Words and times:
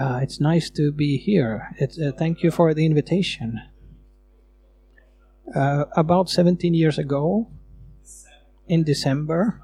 Uh, 0.00 0.20
it's 0.22 0.40
nice 0.40 0.70
to 0.70 0.90
be 0.90 1.18
here. 1.18 1.76
Uh, 1.78 2.10
thank 2.10 2.42
you 2.42 2.50
for 2.50 2.72
the 2.72 2.86
invitation. 2.86 3.60
Uh, 5.54 5.84
about 5.94 6.30
17 6.30 6.72
years 6.72 6.98
ago, 6.98 7.48
in 8.66 8.82
December, 8.82 9.60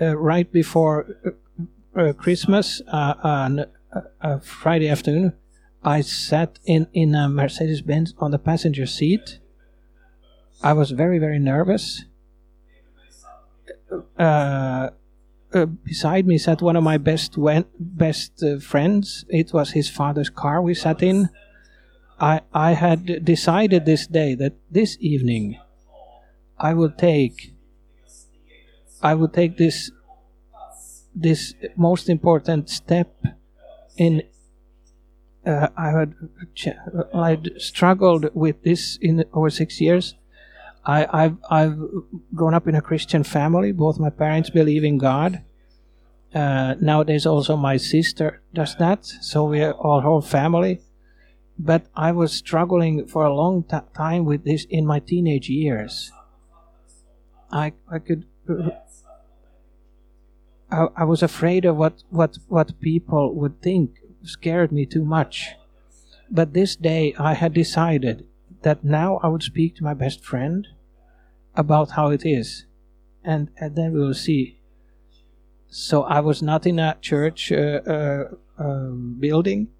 uh, 0.00 0.16
right 0.16 0.52
before 0.52 1.16
uh, 1.26 2.00
uh, 2.00 2.12
Christmas, 2.12 2.82
on 2.92 3.66
a 4.20 4.40
Friday 4.40 4.88
afternoon, 4.88 5.32
I 5.82 6.00
sat 6.00 6.60
in, 6.64 6.86
in 6.92 7.16
a 7.16 7.28
Mercedes 7.28 7.82
Benz 7.82 8.14
on 8.18 8.30
the 8.30 8.38
passenger 8.38 8.86
seat. 8.86 9.40
I 10.62 10.72
was 10.72 10.92
very, 10.92 11.18
very 11.18 11.40
nervous. 11.40 12.04
Uh, 15.54 15.66
beside 15.66 16.26
me 16.26 16.36
sat 16.36 16.60
one 16.60 16.74
of 16.74 16.82
my 16.82 16.98
best 16.98 17.36
best 17.78 18.42
uh, 18.42 18.58
friends. 18.58 19.24
It 19.28 19.52
was 19.52 19.70
his 19.70 19.88
father's 19.88 20.28
car 20.28 20.60
we 20.60 20.74
sat 20.74 21.00
in. 21.00 21.28
I 22.18 22.40
I 22.52 22.72
had 22.72 23.24
decided 23.24 23.84
this 23.84 24.08
day 24.08 24.34
that 24.34 24.54
this 24.68 24.96
evening 24.98 25.60
I 26.58 26.74
will 26.74 26.90
take 26.90 27.54
I 29.00 29.14
will 29.14 29.28
take 29.28 29.56
this 29.56 29.92
this 31.14 31.54
most 31.76 32.08
important 32.08 32.68
step 32.68 33.14
in 33.96 34.22
uh, 35.46 35.68
I 35.76 35.90
had 35.90 36.14
I'd 37.14 37.60
struggled 37.60 38.30
with 38.34 38.62
this 38.64 38.98
in 39.00 39.24
over 39.32 39.50
six 39.50 39.80
years. 39.80 40.16
I, 40.86 41.24
I've 41.24 41.36
I've 41.50 41.78
grown 42.34 42.54
up 42.54 42.68
in 42.68 42.74
a 42.74 42.82
Christian 42.82 43.24
family. 43.24 43.72
Both 43.72 43.98
my 43.98 44.10
parents 44.10 44.50
believe 44.50 44.84
in 44.84 44.98
God. 44.98 45.42
Uh, 46.34 46.74
nowadays, 46.80 47.26
also 47.26 47.56
my 47.56 47.76
sister 47.76 48.42
does 48.52 48.74
that. 48.76 49.04
So 49.04 49.44
we 49.44 49.62
are 49.62 49.74
our 49.74 50.02
whole 50.02 50.20
family. 50.20 50.80
But 51.56 51.86
I 51.94 52.10
was 52.10 52.32
struggling 52.32 53.06
for 53.06 53.24
a 53.24 53.32
long 53.32 53.64
time 53.94 54.24
with 54.24 54.44
this 54.44 54.66
in 54.68 54.84
my 54.84 54.98
teenage 54.98 55.48
years. 55.48 56.10
I 57.52 57.72
I 57.88 58.00
could. 58.00 58.26
I, 60.70 60.88
I 60.96 61.04
was 61.04 61.22
afraid 61.22 61.64
of 61.64 61.76
what, 61.76 62.02
what, 62.10 62.38
what 62.48 62.80
people 62.80 63.34
would 63.34 63.62
think 63.62 63.98
scared 64.22 64.72
me 64.72 64.86
too 64.86 65.04
much. 65.04 65.50
But 66.30 66.52
this 66.52 66.74
day 66.74 67.14
I 67.18 67.34
had 67.34 67.52
decided 67.52 68.26
that 68.62 68.82
now 68.82 69.20
I 69.22 69.28
would 69.28 69.42
speak 69.42 69.76
to 69.76 69.84
my 69.84 69.94
best 69.94 70.24
friend 70.24 70.66
about 71.54 71.92
how 71.92 72.08
it 72.08 72.26
is. 72.26 72.64
And, 73.22 73.50
and 73.58 73.76
then 73.76 73.92
we 73.92 74.00
will 74.00 74.14
see. 74.14 74.58
So 75.76 76.04
I 76.04 76.20
was 76.20 76.40
not 76.40 76.66
in 76.66 76.78
a 76.78 76.96
church 77.00 77.50
uh, 77.50 77.80
uh, 77.82 78.24
um, 78.58 79.16
building. 79.18 79.74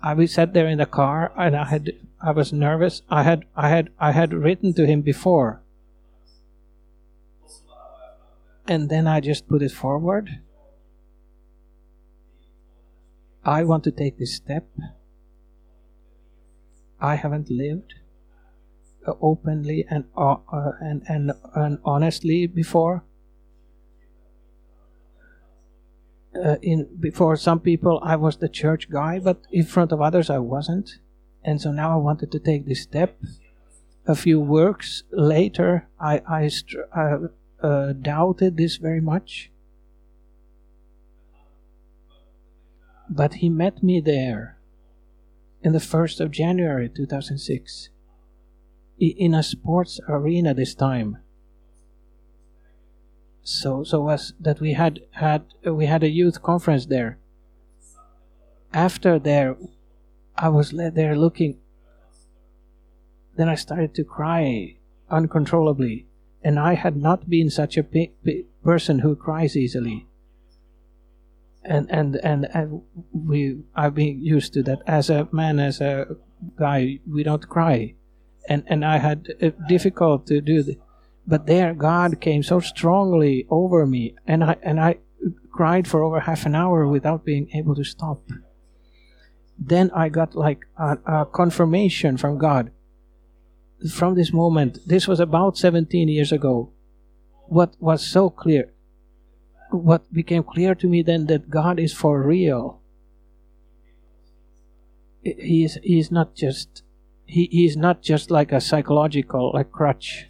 I 0.00 0.14
we 0.14 0.26
sat 0.26 0.54
there 0.54 0.66
in 0.66 0.78
the 0.78 0.86
car 0.86 1.30
and 1.36 1.54
I 1.54 1.66
had 1.66 1.92
I 2.22 2.30
was 2.30 2.54
nervous. 2.54 3.02
I 3.10 3.22
had 3.22 3.44
I 3.54 3.68
had 3.68 3.90
I 4.00 4.12
had 4.12 4.32
written 4.32 4.72
to 4.72 4.86
him 4.86 5.02
before. 5.02 5.60
And 8.66 8.88
then 8.88 9.06
I 9.06 9.20
just 9.20 9.46
put 9.46 9.60
it 9.60 9.72
forward 9.72 10.40
I 13.44 13.64
want 13.64 13.84
to 13.84 13.90
take 13.90 14.16
this 14.16 14.34
step. 14.34 14.68
I 16.98 17.16
haven't 17.16 17.50
lived 17.50 17.92
uh, 19.06 19.12
openly 19.20 19.84
and, 19.90 20.04
uh, 20.16 20.36
uh, 20.50 20.72
and, 20.80 21.02
and, 21.08 21.32
and 21.54 21.78
honestly 21.84 22.46
before. 22.46 23.04
Uh, 26.44 26.56
in 26.62 26.88
before 27.00 27.36
some 27.36 27.60
people 27.60 28.00
I 28.02 28.16
was 28.16 28.36
the 28.36 28.48
church 28.48 28.90
guy, 28.90 29.18
but 29.18 29.38
in 29.50 29.64
front 29.64 29.92
of 29.92 30.00
others 30.00 30.30
I 30.30 30.38
wasn't, 30.38 30.98
and 31.44 31.60
so 31.60 31.72
now 31.72 31.92
I 31.92 31.96
wanted 31.96 32.30
to 32.32 32.38
take 32.38 32.66
this 32.66 32.82
step. 32.82 33.18
A 34.06 34.14
few 34.14 34.40
works 34.40 35.02
later, 35.10 35.88
I 36.00 36.22
I 36.28 36.50
uh, 36.96 37.18
uh, 37.60 37.92
doubted 37.92 38.56
this 38.56 38.76
very 38.76 39.00
much, 39.00 39.50
But 43.08 43.34
he 43.34 43.48
met 43.48 43.82
me 43.82 44.00
there 44.00 44.58
in 45.62 45.72
the 45.72 45.78
1st 45.78 46.20
of 46.20 46.30
January 46.30 46.88
2006 46.88 47.88
in 48.98 49.34
a 49.34 49.42
sports 49.42 50.00
arena 50.08 50.52
this 50.52 50.74
time. 50.74 51.18
So 53.48 53.82
so 53.82 54.02
was 54.02 54.34
that 54.38 54.60
we 54.60 54.74
had 54.74 55.00
had 55.12 55.42
we 55.64 55.86
had 55.86 56.02
a 56.02 56.10
youth 56.10 56.42
conference 56.42 56.84
there. 56.84 57.16
After 58.74 59.18
there, 59.18 59.56
I 60.36 60.50
was 60.50 60.70
there 60.70 61.16
looking. 61.16 61.56
Then 63.36 63.48
I 63.48 63.54
started 63.54 63.94
to 63.94 64.04
cry 64.04 64.76
uncontrollably, 65.08 66.06
and 66.44 66.58
I 66.58 66.74
had 66.74 66.96
not 66.96 67.30
been 67.30 67.48
such 67.48 67.78
a 67.78 67.86
person 68.62 68.98
who 68.98 69.16
cries 69.16 69.56
easily 69.56 70.06
and 71.64 71.90
and 71.90 72.16
and, 72.16 72.48
and 72.52 72.82
we 73.12 73.62
I've 73.74 73.94
been 73.94 74.22
used 74.22 74.52
to 74.54 74.62
that 74.64 74.82
as 74.86 75.08
a 75.08 75.26
man 75.32 75.58
as 75.58 75.80
a 75.80 76.16
guy 76.56 77.00
we 77.10 77.22
don't 77.22 77.48
cry 77.48 77.94
and 78.46 78.62
and 78.66 78.84
I 78.84 78.98
had 78.98 79.34
uh, 79.42 79.50
difficult 79.68 80.26
to 80.26 80.40
do 80.40 80.62
that 80.62 80.78
but 81.28 81.46
there 81.46 81.74
God 81.74 82.20
came 82.20 82.42
so 82.42 82.58
strongly 82.60 83.46
over 83.50 83.86
me 83.86 84.14
and 84.26 84.42
I 84.42 84.56
and 84.62 84.80
I 84.80 84.96
cried 85.52 85.86
for 85.86 86.02
over 86.02 86.20
half 86.20 86.46
an 86.46 86.54
hour 86.54 86.86
without 86.86 87.24
being 87.24 87.48
able 87.54 87.74
to 87.74 87.84
stop 87.84 88.20
then 89.58 89.90
I 89.92 90.08
got 90.08 90.34
like 90.34 90.64
a, 90.76 90.98
a 91.06 91.26
confirmation 91.26 92.16
from 92.16 92.38
God 92.38 92.70
from 93.92 94.14
this 94.14 94.32
moment 94.32 94.78
this 94.86 95.06
was 95.06 95.20
about 95.20 95.56
17 95.56 96.08
years 96.08 96.32
ago 96.32 96.70
what 97.46 97.74
was 97.78 98.04
so 98.04 98.30
clear 98.30 98.72
what 99.70 100.12
became 100.12 100.42
clear 100.42 100.74
to 100.74 100.86
me 100.86 101.02
then 101.02 101.26
that 101.26 101.50
God 101.50 101.78
is 101.78 101.92
for 101.92 102.22
real. 102.22 102.80
He 105.22 105.64
is, 105.64 105.78
he 105.82 105.98
is 105.98 106.10
not 106.10 106.34
just 106.34 106.82
he, 107.26 107.48
he 107.50 107.66
is 107.66 107.76
not 107.76 108.00
just 108.02 108.30
like 108.30 108.52
a 108.52 108.60
psychological 108.60 109.50
like 109.52 109.70
crutch. 109.70 110.26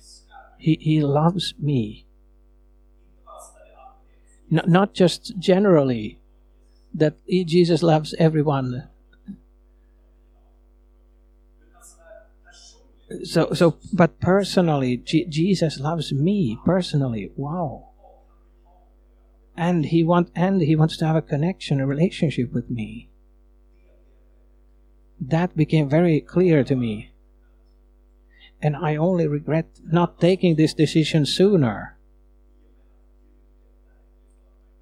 He 0.58 0.78
he 0.80 1.02
loves 1.02 1.54
me. 1.58 2.04
N- 4.50 4.62
not 4.66 4.94
just 4.94 5.38
generally 5.38 6.18
that 6.94 7.16
Jesus 7.28 7.82
loves 7.82 8.14
everyone. 8.18 8.88
So 13.24 13.52
so 13.54 13.78
but 13.92 14.20
personally 14.20 14.98
G- 14.98 15.24
Jesus 15.24 15.80
loves 15.80 16.12
me 16.12 16.58
personally. 16.64 17.32
Wow 17.36 17.88
and 19.58 19.86
he 19.86 20.04
want 20.04 20.30
and 20.36 20.62
he 20.62 20.76
wants 20.76 20.96
to 20.96 21.04
have 21.04 21.16
a 21.16 21.20
connection 21.20 21.80
a 21.80 21.86
relationship 21.86 22.52
with 22.52 22.70
me 22.70 23.10
that 25.20 25.56
became 25.56 25.88
very 25.88 26.20
clear 26.20 26.62
to 26.62 26.76
me 26.76 27.10
and 28.62 28.76
i 28.76 28.96
only 28.96 29.26
regret 29.26 29.66
not 29.84 30.20
taking 30.20 30.56
this 30.56 30.74
decision 30.74 31.24
sooner 31.24 31.96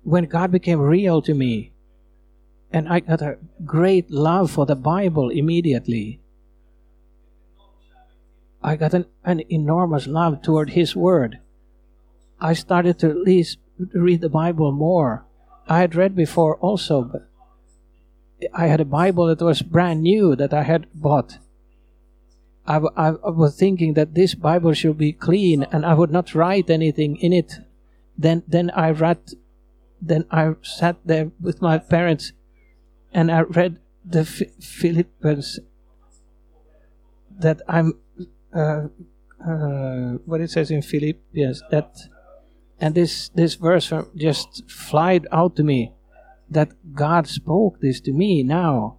when 0.02 0.24
god 0.24 0.50
became 0.50 0.80
real 0.80 1.20
to 1.20 1.34
me 1.34 1.72
and 2.72 2.88
i 2.88 3.00
got 3.00 3.22
a 3.22 3.38
great 3.64 4.10
love 4.10 4.50
for 4.50 4.66
the 4.66 4.76
bible 4.76 5.30
immediately 5.30 6.20
i 8.62 8.76
got 8.76 8.94
an, 8.94 9.04
an 9.24 9.42
enormous 9.50 10.06
love 10.06 10.42
toward 10.42 10.70
his 10.70 10.96
word 10.96 11.38
i 12.40 12.52
started 12.52 12.98
to 12.98 13.10
at 13.10 13.16
least 13.16 13.58
read 13.78 14.20
the 14.20 14.28
Bible 14.28 14.72
more. 14.72 15.24
I 15.68 15.80
had 15.80 15.94
read 15.94 16.14
before 16.14 16.56
also, 16.56 17.02
but 17.02 17.28
I 18.54 18.66
had 18.66 18.80
a 18.80 18.84
Bible 18.84 19.26
that 19.26 19.44
was 19.44 19.62
brand 19.62 20.02
new 20.02 20.36
that 20.36 20.54
I 20.54 20.62
had 20.62 20.86
bought. 20.94 21.38
I, 22.66 22.76
I, 22.96 23.10
was 23.30 23.56
thinking 23.56 23.94
that 23.94 24.14
this 24.14 24.34
Bible 24.34 24.72
should 24.72 24.98
be 24.98 25.12
clean 25.12 25.64
and 25.64 25.86
I 25.86 25.94
would 25.94 26.10
not 26.10 26.34
write 26.34 26.70
anything 26.70 27.16
in 27.16 27.32
it. 27.32 27.54
Then, 28.18 28.42
then 28.48 28.70
I 28.70 28.90
read, 28.90 29.18
then 30.00 30.24
I 30.30 30.54
sat 30.62 30.96
there 31.04 31.30
with 31.40 31.62
my 31.62 31.78
parents 31.78 32.32
and 33.12 33.30
I 33.30 33.42
read 33.42 33.78
the 34.04 34.24
Philippians 34.24 35.60
that 37.38 37.60
I'm, 37.68 37.98
uh, 38.54 38.88
uh, 39.46 40.18
what 40.24 40.40
it 40.40 40.50
says 40.50 40.70
in 40.70 40.82
Philippians 40.82 41.62
that 41.70 41.96
and 42.80 42.94
this 42.94 43.30
this 43.30 43.54
verse 43.54 43.92
just 44.14 44.68
flied 44.70 45.26
out 45.32 45.56
to 45.56 45.62
me 45.62 45.92
that 46.50 46.72
God 46.94 47.26
spoke 47.26 47.80
this 47.80 48.00
to 48.02 48.12
me 48.12 48.42
now. 48.42 48.98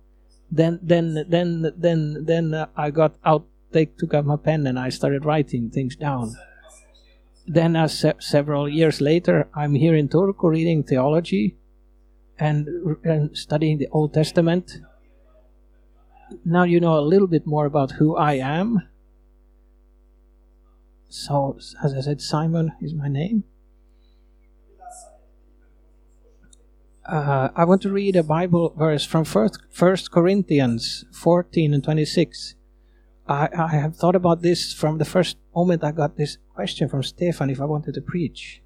Then 0.52 0.80
then 0.82 1.26
then 1.28 1.74
then 1.78 2.26
then 2.26 2.54
uh, 2.54 2.68
I 2.76 2.92
got 2.92 3.16
out, 3.24 3.46
take 3.72 3.98
took 3.98 4.14
out 4.14 4.26
my 4.26 4.38
pen 4.38 4.68
and 4.68 4.80
I 4.80 4.90
started 4.90 5.26
writing 5.26 5.70
things 5.70 5.96
down. 5.96 6.36
Then, 7.46 7.76
uh, 7.76 7.88
se- 7.88 8.20
several 8.20 8.68
years 8.68 9.00
later, 9.00 9.48
I'm 9.54 9.76
here 9.76 9.96
in 9.96 10.10
Turku 10.10 10.50
reading 10.50 10.84
theology, 10.84 11.56
and, 12.40 12.68
and 13.04 13.36
studying 13.38 13.78
the 13.78 13.88
Old 13.92 14.14
Testament. 14.14 14.80
Now 16.46 16.64
you 16.64 16.80
know 16.80 16.98
a 16.98 17.02
little 17.02 17.28
bit 17.28 17.46
more 17.46 17.66
about 17.66 17.92
who 17.92 18.16
I 18.16 18.34
am. 18.34 18.88
So, 21.10 21.58
as 21.84 21.94
I 21.94 22.02
said, 22.02 22.22
Simon 22.22 22.74
is 22.82 22.94
my 22.94 23.08
name. 23.08 23.46
Uh, 27.06 27.48
I 27.56 27.64
want 27.64 27.82
to 27.84 27.90
read 27.90 28.18
a 28.18 28.24
Bible 28.24 28.74
verse 28.78 29.06
from 29.06 29.24
First, 29.24 29.62
First 29.72 30.12
Corinthians 30.12 31.06
14 31.14 31.74
and 31.74 31.82
26. 31.82 32.56
I, 33.28 33.50
I 33.58 33.68
have 33.68 33.96
thought 33.96 34.16
about 34.16 34.42
this 34.42 34.74
from 34.74 34.98
the 34.98 35.06
first 35.06 35.38
moment 35.56 35.84
I 35.84 35.92
got 35.92 36.16
this 36.16 36.38
question 36.54 36.88
from 36.88 37.04
Stefan 37.04 37.50
if 37.50 37.60
I 37.60 37.66
wanted 37.66 37.94
to 37.96 38.02
preach. 38.02 38.62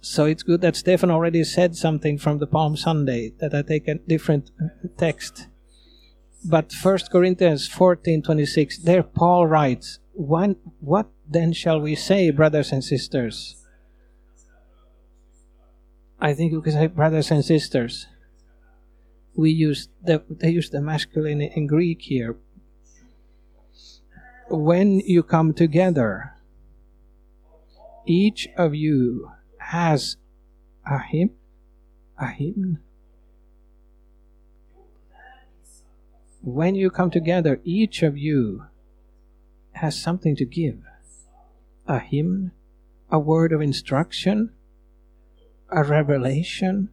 So 0.00 0.24
it's 0.24 0.42
good 0.42 0.60
that 0.62 0.76
Stefan 0.76 1.10
already 1.10 1.44
said 1.44 1.76
something 1.76 2.16
from 2.16 2.38
the 2.38 2.46
Palm 2.46 2.76
Sunday 2.76 3.32
that 3.38 3.54
I 3.54 3.62
take 3.62 3.86
a 3.86 3.96
different 3.96 4.50
text. 4.96 5.48
But 6.44 6.72
First 6.72 7.10
Corinthians 7.10 7.68
14:26 7.68 8.78
there 8.78 9.02
Paul 9.02 9.46
writes, 9.46 9.98
when, 10.14 10.56
"What 10.80 11.08
then 11.28 11.52
shall 11.52 11.80
we 11.80 11.94
say, 11.94 12.30
brothers 12.30 12.72
and 12.72 12.82
sisters?" 12.82 13.56
I 16.18 16.34
think 16.34 16.52
you 16.52 16.62
can 16.62 16.72
say 16.72 16.86
brothers 16.86 17.30
and 17.30 17.44
sisters. 17.44 18.06
We 19.34 19.50
use 19.50 19.88
the 20.02 20.22
they 20.28 20.50
use 20.50 20.70
the 20.70 20.80
masculine 20.80 21.40
in 21.40 21.66
Greek 21.66 22.02
here. 22.02 22.36
When 24.48 25.00
you 25.00 25.22
come 25.22 25.54
together, 25.54 26.34
each 28.06 28.48
of 28.56 28.74
you 28.74 29.30
has 29.58 30.16
a 30.84 30.98
hymn, 30.98 31.30
a 32.18 32.26
hymn. 32.26 32.80
When 36.42 36.74
you 36.74 36.90
come 36.90 37.10
together, 37.10 37.60
each 37.64 38.02
of 38.02 38.16
you 38.16 38.64
has 39.72 40.00
something 40.00 40.34
to 40.36 40.44
give 40.44 40.82
a 41.86 41.98
hymn, 41.98 42.52
a 43.10 43.18
word 43.18 43.52
of 43.52 43.60
instruction, 43.60 44.50
a 45.68 45.84
revelation, 45.84 46.88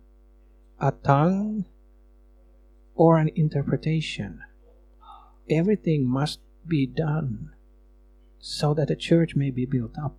a 0.79 0.91
tongue, 0.91 1.65
or 2.97 3.17
an 3.17 3.29
interpretation. 3.35 4.41
Everything 5.49 6.05
must 6.05 6.39
be 6.67 6.85
done 6.85 7.51
so 8.39 8.73
that 8.73 8.89
the 8.89 8.95
church 8.95 9.35
may 9.35 9.51
be 9.51 9.65
built 9.65 9.97
up. 9.97 10.17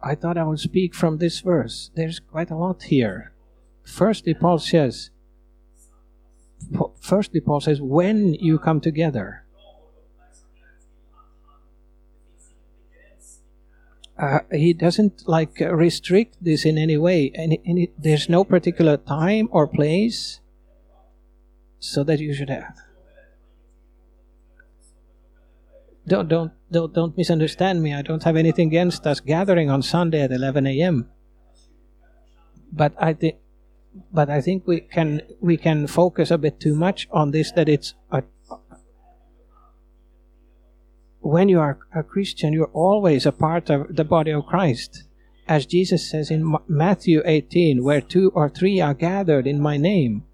I 0.00 0.14
thought 0.14 0.36
I 0.36 0.44
would 0.44 0.60
speak 0.60 0.94
from 0.94 1.18
this 1.18 1.40
verse. 1.40 1.90
There's 1.94 2.18
quite 2.18 2.50
a 2.50 2.56
lot 2.56 2.84
here. 2.84 3.32
Firstly, 3.84 4.34
Paul 4.34 4.58
says, 4.58 5.10
firstly, 7.00 7.40
Paul 7.40 7.60
says, 7.60 7.80
when 7.80 8.34
you 8.34 8.58
come 8.58 8.80
together, 8.80 9.41
uh, 14.18 14.40
he 14.50 14.72
doesn't 14.72 15.26
like 15.26 15.58
restrict 15.60 16.36
this 16.40 16.64
in 16.64 16.78
any 16.78 16.96
way. 16.96 17.32
Any, 17.34 17.90
there's 17.98 18.28
no 18.28 18.44
particular 18.44 18.96
time 18.96 19.48
or 19.50 19.66
place 19.66 20.40
so 21.78 22.04
that 22.04 22.20
you 22.20 22.34
should 22.34 22.50
have. 22.50 22.76
Don't 26.06 26.28
don't 26.28 26.52
don't 26.70 26.92
don't 26.92 27.16
misunderstand 27.16 27.82
me. 27.82 27.94
I 27.94 28.02
don't 28.02 28.22
have 28.24 28.36
anything 28.36 28.68
against 28.68 29.06
us 29.06 29.20
gathering 29.20 29.70
on 29.70 29.82
Sunday 29.82 30.22
at 30.22 30.32
11 30.32 30.66
a.m. 30.66 31.08
But 32.72 32.94
I 32.98 33.12
think, 33.12 33.36
but 34.12 34.28
I 34.28 34.40
think 34.40 34.66
we 34.66 34.80
can 34.80 35.22
we 35.40 35.56
can 35.56 35.86
focus 35.86 36.30
a 36.30 36.38
bit 36.38 36.58
too 36.58 36.74
much 36.74 37.08
on 37.12 37.30
this. 37.30 37.52
That 37.52 37.68
it's 37.68 37.94
a, 38.10 38.24
when 41.22 41.48
you 41.48 41.60
are 41.60 41.78
a 41.94 42.02
Christian, 42.02 42.52
you're 42.52 42.70
always 42.72 43.24
a 43.24 43.32
part 43.32 43.70
of 43.70 43.96
the 43.96 44.04
body 44.04 44.32
of 44.32 44.46
Christ. 44.46 45.04
As 45.48 45.66
Jesus 45.66 46.08
says 46.08 46.30
in 46.30 46.56
Matthew 46.68 47.22
18, 47.24 47.82
where 47.82 48.00
two 48.00 48.30
or 48.34 48.48
three 48.48 48.80
are 48.80 48.94
gathered 48.94 49.46
in 49.46 49.60
my 49.60 49.76
name, 49.76 50.24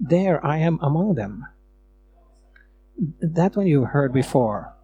there 0.00 0.44
I 0.44 0.58
am 0.58 0.78
among 0.82 1.14
them. 1.14 1.46
That 3.20 3.56
one 3.56 3.66
you've 3.66 3.90
heard 3.90 4.12
before. 4.12 4.74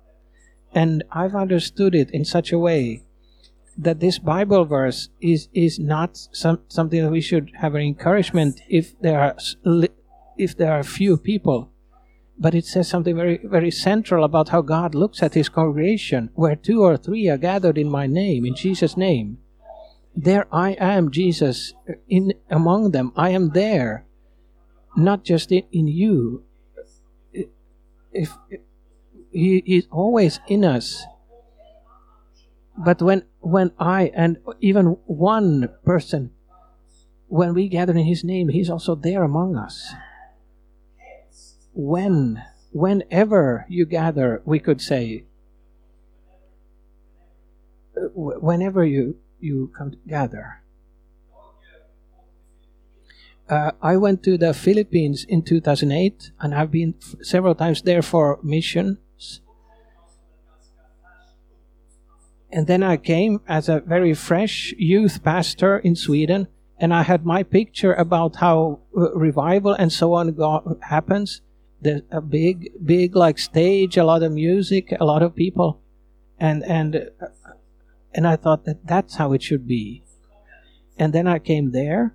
And 0.75 1.03
I've 1.11 1.35
understood 1.35 1.95
it 1.95 2.11
in 2.11 2.25
such 2.25 2.53
a 2.53 2.59
way 2.59 3.03
that 3.77 4.01
this 4.01 4.19
Bible 4.19 4.65
verse 4.65 5.09
is, 5.21 5.49
is 5.53 5.79
not 5.79 6.17
some, 6.33 6.61
something 6.69 7.03
that 7.03 7.11
we 7.11 7.21
should 7.21 7.51
have 7.61 7.75
an 7.75 7.83
encouragement 7.83 8.61
if 8.69 8.99
there 9.01 9.21
are 9.21 9.37
if 10.37 10.57
there 10.57 10.73
are 10.73 10.83
few 10.83 11.17
people 11.17 11.71
but 12.39 12.55
it 12.55 12.65
says 12.65 12.89
something 12.89 13.17
very 13.17 13.39
very 13.45 13.71
central 13.71 14.25
about 14.25 14.49
how 14.49 14.61
God 14.61 14.95
looks 14.95 15.23
at 15.23 15.35
his 15.35 15.49
congregation 15.49 16.31
where 16.35 16.57
two 16.57 16.83
or 16.83 16.97
three 16.97 17.29
are 17.29 17.39
gathered 17.39 17.79
in 17.79 17.89
my 17.89 18.07
name 18.07 18.45
in 18.45 18.55
Jesus 18.55 18.97
name. 18.97 19.39
There 20.17 20.47
I 20.53 20.73
am 20.73 21.11
Jesus 21.11 21.75
in 22.09 22.35
among 22.49 22.93
them. 22.93 23.13
I 23.17 23.31
am 23.31 23.51
there 23.51 24.07
not 24.97 25.25
just 25.25 25.51
in, 25.51 25.65
in 25.73 25.89
you. 25.89 26.45
If, 28.13 28.31
if 28.51 28.61
he 29.33 29.59
is 29.67 29.89
always 29.91 30.39
in 30.47 30.65
us. 30.65 31.05
But 32.79 33.03
when 33.03 33.25
when 33.41 33.73
I 33.79 34.11
and 34.15 34.39
even 34.61 34.97
one 35.07 35.69
person 35.85 36.31
when 37.29 37.55
we 37.55 37.69
gather 37.69 37.93
in 37.93 38.05
his 38.05 38.25
name 38.25 38.49
he's 38.49 38.71
also 38.71 38.95
there 38.95 39.23
among 39.23 39.57
us 39.57 39.93
when, 41.75 42.43
whenever 42.73 43.67
you 43.69 43.85
gather, 43.85 44.41
we 44.45 44.59
could 44.59 44.81
say, 44.81 45.25
uh, 47.97 48.09
whenever 48.15 48.85
you, 48.85 49.17
you 49.41 49.71
come 49.77 49.97
gather. 50.07 50.63
Uh, 53.49 53.73
I 53.83 53.97
went 53.97 54.23
to 54.23 54.39
the 54.39 54.55
Philippines 54.55 55.27
in 55.29 55.43
2008 55.43 56.31
and 56.41 56.55
I've 56.55 56.71
been 56.71 56.95
several 57.21 57.55
times 57.55 57.83
there 57.83 58.01
for 58.01 58.39
missions. 58.43 59.41
And 62.51 62.67
then 62.67 62.83
I 62.83 62.97
came 62.97 63.41
as 63.49 63.69
a 63.69 63.81
very 63.81 64.15
fresh 64.15 64.73
youth 64.79 65.23
pastor 65.23 65.79
in 65.79 65.97
Sweden 65.97 66.47
and 66.79 66.95
I 66.95 67.03
had 67.03 67.27
my 67.27 67.43
picture 67.43 67.93
about 67.93 68.37
how 68.37 68.81
uh, 68.97 69.13
revival 69.13 69.73
and 69.73 69.93
so 69.93 70.15
on 70.15 70.33
go- 70.33 70.79
happens 70.83 71.43
a 72.11 72.21
big 72.21 72.73
big 72.85 73.17
like 73.17 73.39
stage 73.39 73.97
a 73.97 74.05
lot 74.05 74.23
of 74.23 74.33
music 74.33 74.93
a 74.99 75.05
lot 75.05 75.23
of 75.23 75.35
people. 75.35 75.81
And 76.39 76.65
and 76.65 77.11
uh, 77.21 77.27
and 78.13 78.27
i 78.27 78.37
thought 78.37 78.65
that 78.65 78.87
that's 78.87 79.17
how 79.17 79.33
it 79.33 79.43
should 79.43 79.67
be. 79.67 80.03
And 80.99 81.13
then 81.13 81.27
i 81.27 81.39
came 81.39 81.73
there. 81.73 82.15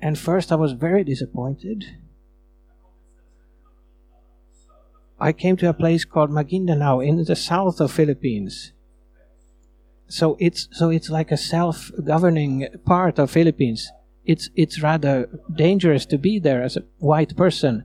And 0.00 0.18
first 0.18 0.52
i 0.52 0.56
was 0.56 0.72
very 0.72 1.04
disappointed. 1.04 1.84
I 5.20 5.32
came 5.32 5.56
to 5.56 5.68
a 5.68 5.74
place 5.74 6.04
called 6.04 6.30
maguindanao 6.30 7.04
in 7.06 7.24
the 7.24 7.36
south 7.36 7.80
of 7.80 7.90
philippines. 7.90 8.72
So 10.08 10.36
it's 10.40 10.68
so 10.72 10.90
it's 10.90 11.10
like 11.10 11.30
a 11.30 11.36
self-governing 11.36 12.68
part 12.84 13.18
of 13.18 13.30
philippines 13.30 13.90
it's 14.28 14.50
it's 14.54 14.82
rather 14.82 15.26
dangerous 15.56 16.04
to 16.04 16.18
be 16.18 16.38
there 16.38 16.62
as 16.62 16.76
a 16.76 16.84
white 16.98 17.34
person. 17.34 17.84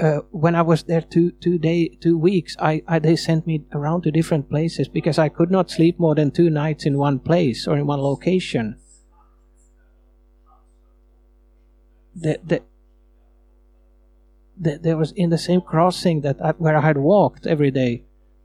Uh, 0.00 0.20
when 0.30 0.54
I 0.56 0.62
was 0.62 0.84
there 0.84 1.02
two 1.02 1.30
two 1.32 1.58
day 1.58 1.88
two 2.00 2.16
weeks, 2.16 2.56
I, 2.58 2.82
I 2.88 2.98
they 2.98 3.14
sent 3.14 3.46
me 3.46 3.64
around 3.72 4.02
to 4.02 4.10
different 4.10 4.48
places 4.48 4.88
because 4.88 5.18
I 5.18 5.28
could 5.28 5.50
not 5.50 5.70
sleep 5.70 6.00
more 6.00 6.14
than 6.14 6.30
two 6.30 6.48
nights 6.48 6.86
in 6.86 6.96
one 6.96 7.18
place 7.18 7.68
or 7.68 7.76
in 7.76 7.86
one 7.86 8.00
location. 8.00 8.76
The, 12.16 12.38
the, 12.44 12.62
the, 14.56 14.78
there 14.78 14.96
was 14.96 15.12
in 15.12 15.30
the 15.30 15.38
same 15.38 15.60
crossing 15.60 16.20
that 16.20 16.40
I, 16.40 16.52
where 16.52 16.76
I 16.76 16.80
had 16.80 16.96
walked 16.96 17.44
every 17.44 17.72
day 17.72 18.04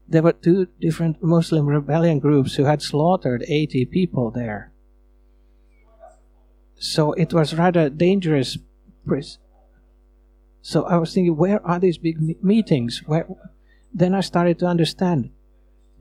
there 0.09 0.23
were 0.23 0.33
two 0.33 0.67
different 0.81 1.21
Muslim 1.21 1.67
rebellion 1.67 2.19
groups 2.19 2.55
who 2.55 2.63
had 2.65 2.81
slaughtered 2.81 3.45
80 3.47 3.85
people 3.85 4.31
there. 4.31 4.71
So 6.79 7.13
it 7.13 7.33
was 7.33 7.53
rather 7.53 7.89
dangerous. 7.89 8.57
So 10.61 10.85
I 10.85 10.97
was 10.97 11.13
thinking, 11.13 11.35
where 11.35 11.65
are 11.65 11.79
these 11.79 11.97
big 11.97 12.43
meetings? 12.43 13.03
Where? 13.05 13.27
Then 13.93 14.13
I 14.13 14.21
started 14.21 14.59
to 14.59 14.67
understand, 14.67 15.31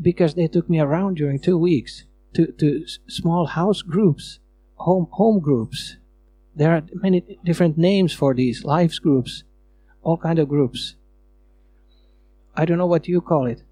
because 0.00 0.34
they 0.34 0.48
took 0.48 0.68
me 0.68 0.80
around 0.80 1.16
during 1.16 1.38
two 1.38 1.58
weeks 1.58 2.04
to, 2.34 2.52
to 2.52 2.86
small 3.08 3.46
house 3.46 3.82
groups, 3.82 4.38
home 4.76 5.08
home 5.12 5.40
groups. 5.40 5.96
There 6.54 6.72
are 6.72 6.82
many 6.92 7.38
different 7.44 7.78
names 7.78 8.12
for 8.12 8.34
these 8.34 8.64
lives 8.64 8.98
groups, 8.98 9.44
all 10.02 10.16
kind 10.16 10.38
of 10.38 10.48
groups 10.48 10.96
I 12.58 12.64
don't 12.64 12.76
know 12.76 12.86
what 12.86 13.06
you 13.06 13.20
call 13.20 13.46
it, 13.46 13.62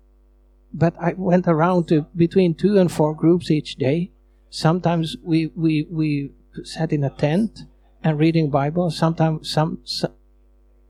but 0.73 0.95
I 1.01 1.15
went 1.17 1.47
around 1.49 1.89
to 1.89 2.07
between 2.15 2.55
two 2.55 2.79
and 2.79 2.91
four 2.91 3.15
groups 3.15 3.51
each 3.51 3.77
day. 3.77 4.11
Sometimes 4.51 5.17
we 5.23 5.47
we 5.55 5.87
we 5.91 6.31
sat 6.65 6.93
in 6.93 7.05
a 7.05 7.11
tent 7.11 7.63
and 8.03 8.19
reading 8.19 8.51
Bible. 8.51 8.91
Sometimes 8.91 9.51
some, 9.51 9.81
some 9.85 10.13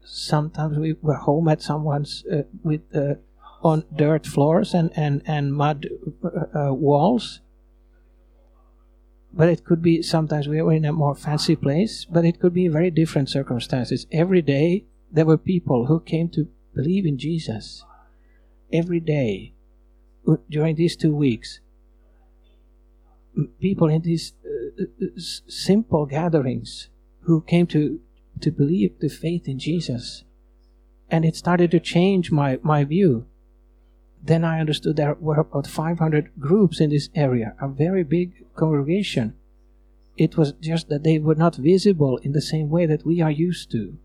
sometimes 0.05 0.79
we 0.79 0.97
were 1.03 1.15
home 1.15 1.49
at 1.49 1.63
someone's 1.63 2.25
uh, 2.33 2.43
with 2.63 2.83
uh, 2.95 3.15
on 3.63 3.85
dirt 3.95 4.27
floors 4.27 4.75
and 4.75 4.91
and 4.97 5.23
and 5.27 5.55
mud 5.55 5.89
uh, 6.25 6.69
uh 6.69 6.73
walls. 6.73 7.41
But 9.33 9.49
it 9.51 9.65
could 9.65 9.83
be 9.83 10.03
sometimes 10.03 10.49
we 10.49 10.63
were 10.63 10.73
in 10.73 10.87
a 10.87 10.93
more 10.93 11.15
fancy 11.15 11.57
place, 11.57 12.07
but 12.07 12.25
it 12.25 12.41
could 12.41 12.55
be 12.55 12.69
very 12.69 12.91
different 12.91 13.29
circumstances. 13.29 14.07
Every 14.11 14.41
day 14.41 14.85
there 15.13 15.27
were 15.27 15.37
people 15.37 15.87
who 15.87 16.01
came 16.01 16.29
to 16.31 16.49
believe 16.75 17.05
in 17.07 17.19
Jesus. 17.19 17.85
Every 18.73 19.01
day 19.01 19.53
during 20.51 20.77
these 20.77 20.97
two 20.97 21.15
weeks, 21.15 21.61
people 23.61 23.89
in 23.89 24.03
these 24.03 24.33
uh, 24.45 24.83
uh 24.83 25.07
simple 25.47 26.07
gatherings 26.07 26.89
who 27.23 27.43
came 27.43 27.67
to 27.67 28.01
to 28.41 28.51
believe 28.51 28.99
the 29.01 29.09
faith 29.09 29.49
in 29.49 29.59
Jesus. 29.59 30.25
And 31.11 31.25
it 31.25 31.37
started 31.37 31.71
to 31.71 31.81
change 31.81 32.31
my, 32.31 32.59
my 32.63 32.85
view. 32.85 33.27
Then 34.23 34.45
I 34.45 34.61
understood 34.61 34.97
there 34.97 35.15
were 35.15 35.41
about 35.41 35.67
500 35.67 36.33
groups 36.39 36.81
in 36.81 36.91
this 36.91 37.09
area, 37.15 37.55
a 37.61 37.69
very 37.69 38.03
big 38.03 38.45
congregation. 38.57 39.35
It 40.17 40.37
was 40.37 40.53
just 40.53 40.89
that 40.89 41.05
they 41.05 41.19
were 41.19 41.35
not 41.35 41.57
visible 41.57 42.17
in 42.19 42.33
the 42.33 42.41
same 42.41 42.71
way 42.71 42.87
that 42.87 43.07
we 43.07 43.21
are 43.21 43.31
used 43.31 43.71
to. 43.73 43.99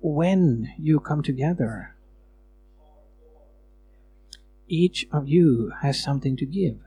When 0.00 0.72
you 0.78 1.00
come 1.00 1.22
together, 1.22 1.95
each 4.68 5.06
of 5.12 5.28
you 5.28 5.72
has 5.82 6.02
something 6.02 6.36
to 6.36 6.46
give. 6.46 6.78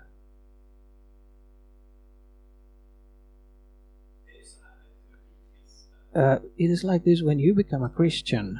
uh, 6.16 6.40
it 6.58 6.70
is 6.70 6.84
like 6.84 7.04
this 7.04 7.22
when 7.22 7.40
you 7.40 7.54
become 7.54 7.84
a 7.84 7.90
Christian. 7.90 8.60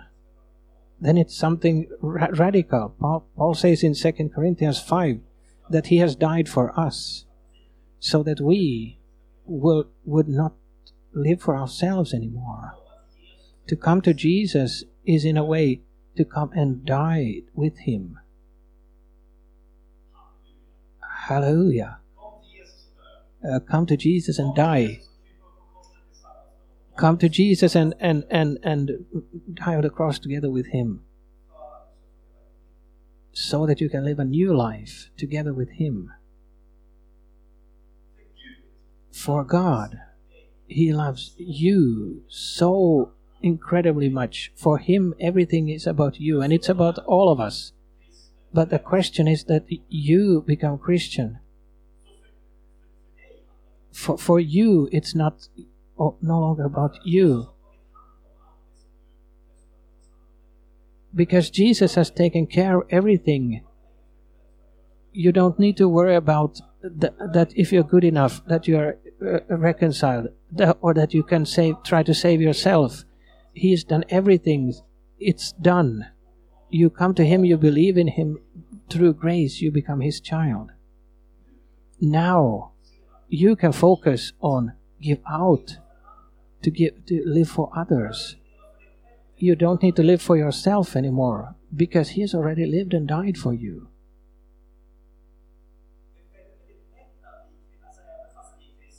Then 1.02 1.18
it's 1.18 1.36
something 1.36 1.88
ra- 2.02 2.30
radical. 2.32 2.96
Paul, 3.00 3.26
Paul 3.36 3.54
says 3.54 3.84
in 3.84 3.94
2 3.94 4.30
Corinthians 4.34 4.80
5 4.82 5.20
that 5.70 5.88
he 5.88 5.98
has 5.98 6.16
died 6.16 6.50
for 6.50 6.78
us 6.80 7.26
so 8.00 8.24
that 8.24 8.42
we 8.42 9.00
will, 9.46 9.88
would 10.06 10.30
not 10.30 10.54
live 11.14 11.42
for 11.42 11.58
ourselves 11.58 12.14
anymore. 12.14 12.76
To 13.68 13.76
come 13.76 14.02
to 14.02 14.14
Jesus 14.14 14.84
is, 15.06 15.26
in 15.26 15.38
a 15.38 15.46
way, 15.46 15.82
to 16.18 16.26
come 16.26 16.52
and 16.54 16.86
die 16.86 17.42
with 17.54 17.80
him. 17.80 18.20
Hallelujah. 21.30 22.00
Uh, 23.48 23.60
come 23.60 23.86
to 23.86 23.96
Jesus 23.96 24.38
and 24.38 24.54
die 24.54 25.00
come 27.00 27.18
to 27.18 27.30
Jesus 27.30 27.76
and 27.76 27.96
and 28.00 28.26
and 28.30 28.60
and 28.62 28.92
die 29.54 29.76
on 29.76 29.82
the 29.82 29.90
cross 29.90 30.20
together 30.20 30.52
with 30.52 30.68
Him, 30.68 31.02
so 33.32 33.66
that 33.66 33.80
you 33.80 33.90
can 33.90 34.04
live 34.04 34.20
a 34.20 34.26
new 34.26 34.56
life 34.56 35.10
together 35.18 35.54
with 35.54 35.70
Him. 35.72 36.12
For 39.12 39.44
God, 39.44 40.02
He 40.68 40.92
loves 40.94 41.36
you 41.38 42.24
so 42.28 43.14
incredibly 43.42 44.10
much. 44.10 44.52
For 44.56 44.78
Him, 44.78 45.14
everything 45.20 45.70
is 45.70 45.88
about 45.88 46.20
you, 46.20 46.42
and 46.42 46.52
it's 46.52 46.70
about 46.70 47.00
all 47.06 47.32
of 47.32 47.40
us. 47.40 47.72
But 48.54 48.70
the 48.70 48.80
question 48.80 49.28
is 49.28 49.44
that 49.46 49.66
you 49.90 50.44
become 50.46 50.78
Christian. 50.78 51.40
For, 53.92 54.18
for 54.18 54.40
you, 54.40 54.90
it's 54.92 55.14
not 55.14 55.48
no 55.98 56.40
longer 56.40 56.64
about 56.64 57.06
you. 57.06 57.50
Because 61.14 61.50
Jesus 61.50 61.96
has 61.96 62.10
taken 62.10 62.48
care 62.48 62.80
of 62.80 62.88
everything. 62.90 63.64
You 65.12 65.32
don't 65.32 65.60
need 65.60 65.78
to 65.78 65.90
worry 65.90 66.16
about 66.16 66.60
th- 66.82 67.14
that 67.34 67.52
if 67.56 67.72
you're 67.72 67.84
good 67.84 68.04
enough, 68.04 68.46
that 68.46 68.68
you 68.68 68.78
are 68.78 68.98
uh, 69.22 69.40
reconciled, 69.50 70.30
that, 70.52 70.78
or 70.82 70.94
that 70.94 71.14
you 71.14 71.24
can 71.24 71.46
save, 71.46 71.76
try 71.84 72.04
to 72.04 72.14
save 72.14 72.42
yourself. 72.42 73.04
He's 73.54 73.84
done 73.84 74.06
everything. 74.10 74.74
It's 75.20 75.52
done. 75.54 76.06
You 76.70 76.90
come 76.90 77.14
to 77.16 77.26
Him, 77.26 77.46
you 77.46 77.58
believe 77.58 77.98
in 77.98 78.10
Him 78.10 78.40
through 78.90 79.14
grace, 79.14 79.62
you 79.62 79.72
become 79.72 80.02
His 80.02 80.20
child. 80.20 80.72
Now, 82.00 82.72
you 83.28 83.56
can 83.56 83.72
focus 83.72 84.34
on 84.42 84.74
give 85.02 85.20
out 85.30 85.78
to 86.62 86.72
give 86.72 87.06
to 87.06 87.24
live 87.26 87.50
for 87.50 87.72
others. 87.76 88.36
You 89.38 89.56
don't 89.56 89.82
need 89.82 89.96
to 89.96 90.04
live 90.04 90.22
for 90.22 90.36
yourself 90.36 90.96
anymore 90.96 91.56
because 91.74 92.10
he 92.10 92.22
has 92.22 92.34
already 92.34 92.66
lived 92.66 92.94
and 92.94 93.08
died 93.08 93.38
for 93.38 93.54
you. 93.54 93.88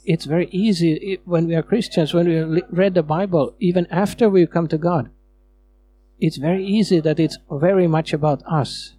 It's 0.03 0.25
very 0.25 0.47
easy 0.51 1.19
when 1.25 1.45
we 1.45 1.53
are 1.53 1.61
Christians, 1.61 2.13
when 2.13 2.27
we 2.27 2.63
read 2.71 2.95
the 2.95 3.03
Bible, 3.03 3.53
even 3.59 3.85
after 3.91 4.29
we 4.29 4.47
come 4.47 4.67
to 4.69 4.79
God. 4.79 5.11
It's 6.21 6.37
very 6.37 6.63
easy 6.63 6.99
that 6.99 7.19
it's 7.19 7.39
very 7.49 7.87
much 7.87 8.13
about 8.13 8.43
us. 8.45 8.93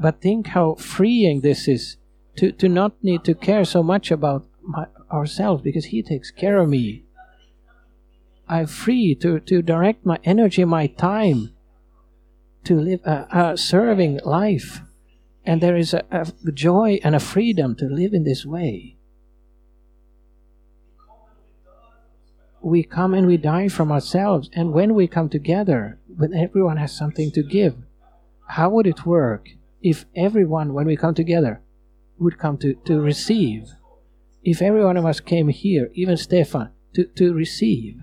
But 0.00 0.20
think 0.20 0.48
how 0.48 0.74
freeing 0.76 1.40
this 1.40 1.66
is 1.66 1.96
to, 2.36 2.52
to 2.52 2.68
not 2.68 2.92
need 3.02 3.24
to 3.24 3.34
care 3.34 3.64
so 3.64 3.82
much 3.82 4.12
about 4.12 4.46
my, 4.62 4.86
ourselves 5.10 5.62
because 5.62 5.86
He 5.86 6.02
takes 6.02 6.30
care 6.30 6.58
of 6.58 6.68
me. 6.68 7.02
I'm 8.48 8.66
free 8.66 9.16
to, 9.16 9.40
to 9.40 9.60
direct 9.60 10.06
my 10.06 10.20
energy, 10.22 10.64
my 10.64 10.86
time 10.86 11.50
to 12.64 12.78
live 12.78 13.00
a, 13.04 13.26
a 13.30 13.56
serving 13.56 14.20
life. 14.24 14.82
And 15.44 15.60
there 15.60 15.76
is 15.76 15.94
a, 15.94 16.04
a 16.10 16.52
joy 16.52 17.00
and 17.02 17.14
a 17.14 17.20
freedom 17.20 17.74
to 17.76 17.86
live 17.86 18.14
in 18.14 18.24
this 18.24 18.46
way. 18.46 18.93
We 22.64 22.82
come 22.82 23.12
and 23.12 23.26
we 23.26 23.36
die 23.36 23.68
from 23.68 23.92
ourselves, 23.92 24.48
and 24.54 24.72
when 24.72 24.94
we 24.94 25.06
come 25.06 25.28
together, 25.28 25.98
when 26.16 26.32
everyone 26.34 26.78
has 26.78 26.96
something 26.96 27.30
to 27.32 27.42
give, 27.42 27.76
how 28.48 28.70
would 28.70 28.86
it 28.86 29.04
work 29.06 29.50
if 29.84 30.06
everyone, 30.16 30.72
when 30.72 30.86
we 30.86 30.96
come 30.96 31.14
together, 31.14 31.60
would 32.18 32.38
come 32.38 32.56
to, 32.58 32.74
to 32.86 33.00
receive. 33.00 33.74
If 34.42 34.62
every 34.62 34.82
one 34.82 34.96
of 34.96 35.04
us 35.04 35.20
came 35.20 35.48
here, 35.48 35.90
even 35.94 36.16
Stefan, 36.16 36.70
to, 36.94 37.04
to 37.04 37.34
receive, 37.34 38.00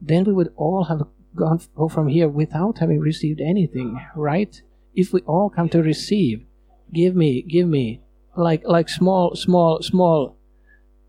then 0.00 0.24
we 0.24 0.32
would 0.32 0.52
all 0.56 0.84
have 0.84 1.06
gone 1.34 1.60
go 1.76 1.88
from 1.88 2.08
here 2.08 2.28
without 2.28 2.78
having 2.78 2.98
received 2.98 3.40
anything, 3.40 4.00
right? 4.16 4.60
If 4.94 5.12
we 5.12 5.20
all 5.20 5.50
come 5.50 5.68
to 5.70 5.82
receive, 5.82 6.44
give 6.92 7.14
me, 7.14 7.42
give 7.42 7.68
me, 7.68 8.00
like 8.36 8.62
like 8.64 8.88
small, 8.88 9.36
small, 9.36 9.82
small, 9.82 10.35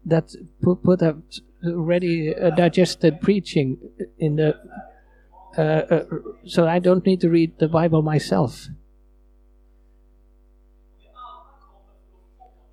that 0.07 0.35
put 0.61 0.83
put 0.83 1.01
a 1.01 1.17
ready 1.63 2.33
uh, 2.35 2.49
digested 2.51 3.21
preaching 3.21 3.77
in 4.17 4.37
the, 4.37 4.55
uh, 5.57 5.61
uh, 5.61 6.03
so 6.45 6.67
I 6.67 6.79
don't 6.79 7.05
need 7.05 7.21
to 7.21 7.29
read 7.29 7.59
the 7.59 7.67
Bible 7.67 8.01
myself. 8.01 8.69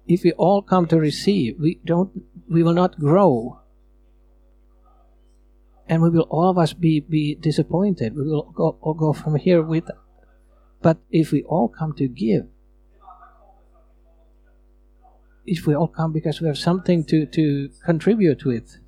if 0.06 0.22
we 0.22 0.32
all 0.32 0.62
come 0.62 0.86
to 0.86 0.98
receive, 0.98 1.58
we 1.58 1.80
don't 1.84 2.24
we 2.48 2.62
will 2.62 2.74
not 2.74 2.98
grow. 2.98 3.60
And 5.88 6.02
we 6.02 6.10
will 6.10 6.26
all 6.30 6.48
of 6.48 6.58
us 6.58 6.72
be, 6.72 7.00
be 7.00 7.34
disappointed. 7.34 8.16
We 8.16 8.22
will 8.22 8.50
go, 8.54 8.78
all 8.80 8.94
go 8.94 9.12
from 9.12 9.36
here 9.36 9.62
with 9.62 9.90
but 10.80 10.98
if 11.10 11.32
we 11.32 11.42
all 11.42 11.68
come 11.68 11.94
to 11.94 12.08
give, 12.08 12.46
if 15.46 15.66
we 15.66 15.74
all 15.74 15.88
come 15.88 16.12
because 16.12 16.40
we 16.40 16.46
have 16.46 16.58
something 16.58 17.04
to, 17.04 17.26
to 17.26 17.70
contribute 17.84 18.44
with, 18.44 18.78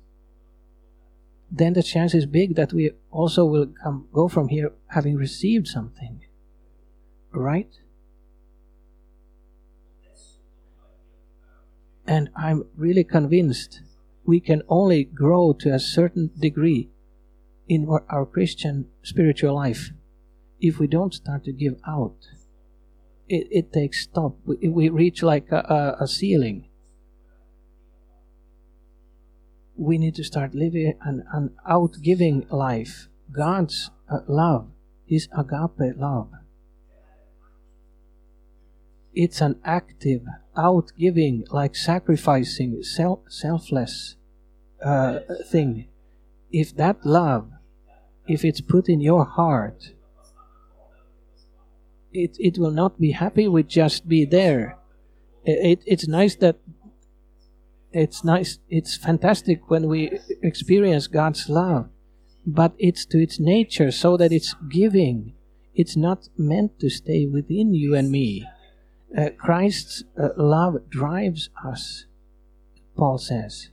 then 1.51 1.73
the 1.73 1.83
chance 1.83 2.13
is 2.13 2.25
big 2.25 2.55
that 2.55 2.73
we 2.73 2.91
also 3.11 3.45
will 3.45 3.67
come 3.67 4.07
go 4.11 4.27
from 4.27 4.49
here 4.49 4.73
having 4.87 5.15
received 5.15 5.67
something. 5.67 6.21
Right? 7.31 7.69
And 12.05 12.29
I'm 12.35 12.65
really 12.75 13.03
convinced 13.03 13.81
we 14.25 14.39
can 14.39 14.61
only 14.69 15.03
grow 15.03 15.53
to 15.53 15.73
a 15.73 15.79
certain 15.79 16.31
degree 16.37 16.89
in 17.67 17.87
our 18.09 18.25
Christian 18.25 18.87
spiritual 19.03 19.55
life 19.55 19.91
if 20.59 20.79
we 20.79 20.87
don't 20.87 21.13
start 21.13 21.43
to 21.45 21.51
give 21.51 21.75
out. 21.85 22.15
It, 23.29 23.47
it 23.51 23.73
takes 23.73 24.03
stop. 24.03 24.37
We, 24.45 24.69
we 24.69 24.89
reach 24.89 25.21
like 25.21 25.51
a, 25.51 25.97
a, 25.99 26.07
ceiling. 26.07 26.67
we 29.77 29.97
need 29.97 30.15
to 30.15 30.23
start 30.23 30.55
living 30.55 30.95
an, 31.01 31.23
an 31.31 31.51
outgiving 31.69 32.47
life. 32.49 33.07
God's 33.31 33.91
uh, 34.11 34.19
love, 34.27 34.67
His 35.05 35.27
agape 35.37 35.95
love. 35.97 36.29
It's 39.13 39.41
an 39.41 39.59
active, 39.63 40.21
outgiving, 40.57 41.45
like 41.51 41.75
sacrificing, 41.75 42.83
self, 42.83 43.19
selfless 43.29 44.15
uh, 44.83 45.19
thing. 45.49 45.87
If 46.51 46.75
that 46.75 47.05
love, 47.05 47.51
if 48.27 48.43
it's 48.43 48.61
put 48.61 48.89
in 48.89 48.99
your 48.99 49.25
heart, 49.25 49.93
it, 52.17 52.37
it 52.39 52.57
will 52.57 52.71
not 52.71 52.99
be 52.99 53.11
happy 53.11 53.47
with 53.47 53.67
just 53.67 54.07
be 54.07 54.25
there. 54.25 54.77
It, 55.45 55.81
it's 55.85 56.07
nice 56.07 56.35
that 56.37 56.57
it's 57.93 58.23
nice, 58.23 58.59
it's 58.69 58.97
fantastic 58.97 59.69
when 59.69 59.87
we 59.87 60.19
experience 60.41 61.07
God's 61.07 61.47
love, 61.47 61.89
but 62.45 62.73
it's 62.77 63.05
to 63.05 63.21
its 63.21 63.39
nature 63.39 63.91
so 63.91 64.17
that 64.17 64.31
it's 64.31 64.55
giving. 64.69 65.33
It's 65.73 65.95
not 65.95 66.27
meant 66.37 66.79
to 66.79 66.89
stay 66.89 67.25
within 67.25 67.73
you 67.73 67.95
and 67.95 68.11
me. 68.11 68.45
Uh, 69.17 69.29
Christ's 69.37 70.03
uh, 70.21 70.29
love 70.35 70.89
drives 70.89 71.49
us, 71.63 72.05
Paul 72.97 73.17
says. 73.17 73.69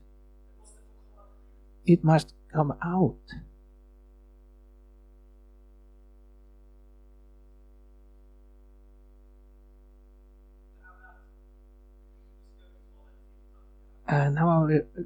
It 1.87 2.05
must 2.05 2.33
come 2.53 2.75
out. 2.85 3.19
And 14.07 14.35
now 14.35 14.49
I'll 14.49 14.77
uh, 14.77 15.03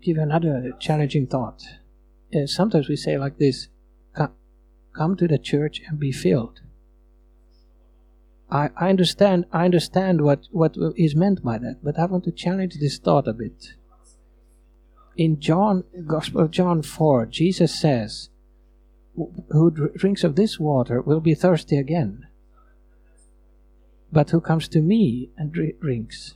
give 0.00 0.18
another 0.18 0.72
challenging 0.78 1.26
thought. 1.26 1.62
Uh, 2.34 2.46
sometimes 2.46 2.88
we 2.88 2.96
say 2.96 3.16
like 3.16 3.38
this 3.38 3.68
come 4.94 5.16
to 5.16 5.28
the 5.28 5.38
church 5.38 5.82
and 5.86 5.98
be 5.98 6.12
filled. 6.12 6.60
I, 8.50 8.70
I 8.76 8.88
understand 8.88 9.46
I 9.52 9.64
understand 9.64 10.20
what, 10.20 10.46
what 10.52 10.76
is 10.96 11.16
meant 11.16 11.42
by 11.42 11.58
that, 11.58 11.78
but 11.82 11.98
I 11.98 12.06
want 12.06 12.24
to 12.24 12.30
challenge 12.30 12.76
this 12.78 12.98
thought 12.98 13.28
a 13.28 13.32
bit. 13.32 13.74
In 15.16 15.40
John 15.40 15.84
Gospel 16.06 16.40
of 16.42 16.50
John 16.50 16.82
4, 16.82 17.26
Jesus 17.26 17.74
says, 17.78 18.30
Who 19.16 19.70
drinks 19.96 20.24
of 20.24 20.36
this 20.36 20.58
water 20.58 21.00
will 21.00 21.20
be 21.20 21.34
thirsty 21.34 21.76
again. 21.76 22.26
But 24.12 24.30
who 24.30 24.40
comes 24.40 24.68
to 24.68 24.80
me 24.80 25.30
and 25.36 25.52
drinks 25.52 26.34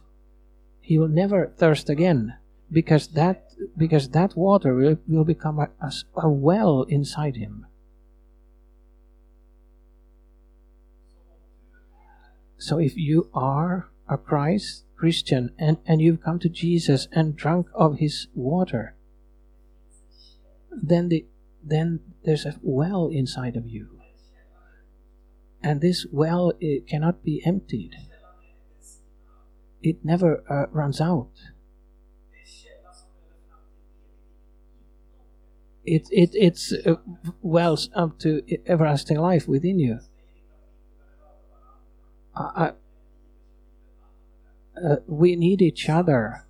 he 0.88 0.98
will 0.98 1.14
never 1.22 1.52
thirst 1.58 1.90
again 1.90 2.32
because 2.72 3.08
that 3.08 3.44
because 3.76 4.08
that 4.08 4.34
water 4.34 4.74
will, 4.74 4.96
will 5.06 5.24
become 5.24 5.58
a, 5.58 5.68
a, 5.82 5.92
a 6.16 6.30
well 6.30 6.84
inside 6.88 7.36
him. 7.36 7.66
So 12.56 12.78
if 12.78 12.96
you 12.96 13.28
are 13.34 13.90
a 14.08 14.16
christ 14.16 14.84
christian 14.96 15.52
and, 15.58 15.76
and 15.86 16.00
you've 16.00 16.22
come 16.22 16.38
to 16.38 16.48
jesus 16.48 17.06
and 17.12 17.36
drunk 17.36 17.66
of 17.74 17.98
his 17.98 18.26
water 18.34 18.94
then 20.72 21.10
the 21.10 21.26
then 21.62 22.00
there's 22.24 22.46
a 22.46 22.54
well 22.62 23.08
inside 23.08 23.56
of 23.56 23.66
you. 23.66 24.00
And 25.62 25.82
this 25.82 26.06
well 26.10 26.54
it 26.60 26.86
cannot 26.86 27.22
be 27.22 27.42
emptied 27.44 27.94
it 29.82 30.04
never 30.04 30.42
uh, 30.48 30.66
runs 30.70 31.00
out. 31.00 31.30
It, 35.84 36.06
it, 36.10 36.30
it's 36.34 36.72
uh, 36.72 36.96
wells 37.40 37.88
up 37.94 38.18
to 38.20 38.42
everlasting 38.66 39.18
life 39.18 39.48
within 39.48 39.78
you. 39.78 40.00
Uh, 42.36 42.72
we 45.06 45.34
need 45.34 45.62
each 45.62 45.88
other. 45.88 46.44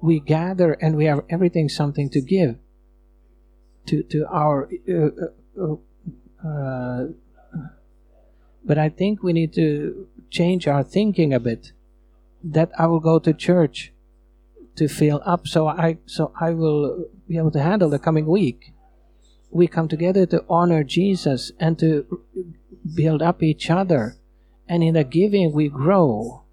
We 0.00 0.20
gather 0.20 0.72
and 0.72 0.96
we 0.96 1.04
have 1.04 1.24
everything 1.28 1.68
something 1.68 2.10
to 2.10 2.20
give 2.20 2.56
to, 3.86 4.02
to 4.04 4.26
our. 4.28 4.68
Uh, 4.88 5.10
uh, 5.60 5.76
uh, 6.44 7.06
but 8.64 8.78
I 8.78 8.88
think 8.88 9.22
we 9.22 9.32
need 9.32 9.52
to 9.54 10.08
change 10.30 10.66
our 10.66 10.82
thinking 10.82 11.34
a 11.34 11.40
bit 11.40 11.72
that 12.44 12.70
I 12.78 12.86
will 12.86 13.00
go 13.00 13.18
to 13.18 13.32
church 13.32 13.92
to 14.76 14.88
fill 14.88 15.20
up 15.24 15.46
so 15.46 15.68
I 15.68 15.98
so 16.06 16.32
I 16.40 16.50
will 16.50 17.06
be 17.28 17.36
able 17.36 17.50
to 17.52 17.62
handle 17.62 17.90
the 17.90 17.98
coming 17.98 18.26
week. 18.26 18.72
We 19.50 19.66
come 19.66 19.88
together 19.88 20.24
to 20.26 20.44
honor 20.48 20.82
Jesus 20.82 21.52
and 21.60 21.78
to 21.78 22.20
build 22.94 23.22
up 23.22 23.42
each 23.42 23.70
other. 23.70 24.16
And 24.66 24.82
in 24.82 24.94
the 24.94 25.04
giving 25.04 25.52
we 25.52 25.68
grow. 25.68 26.44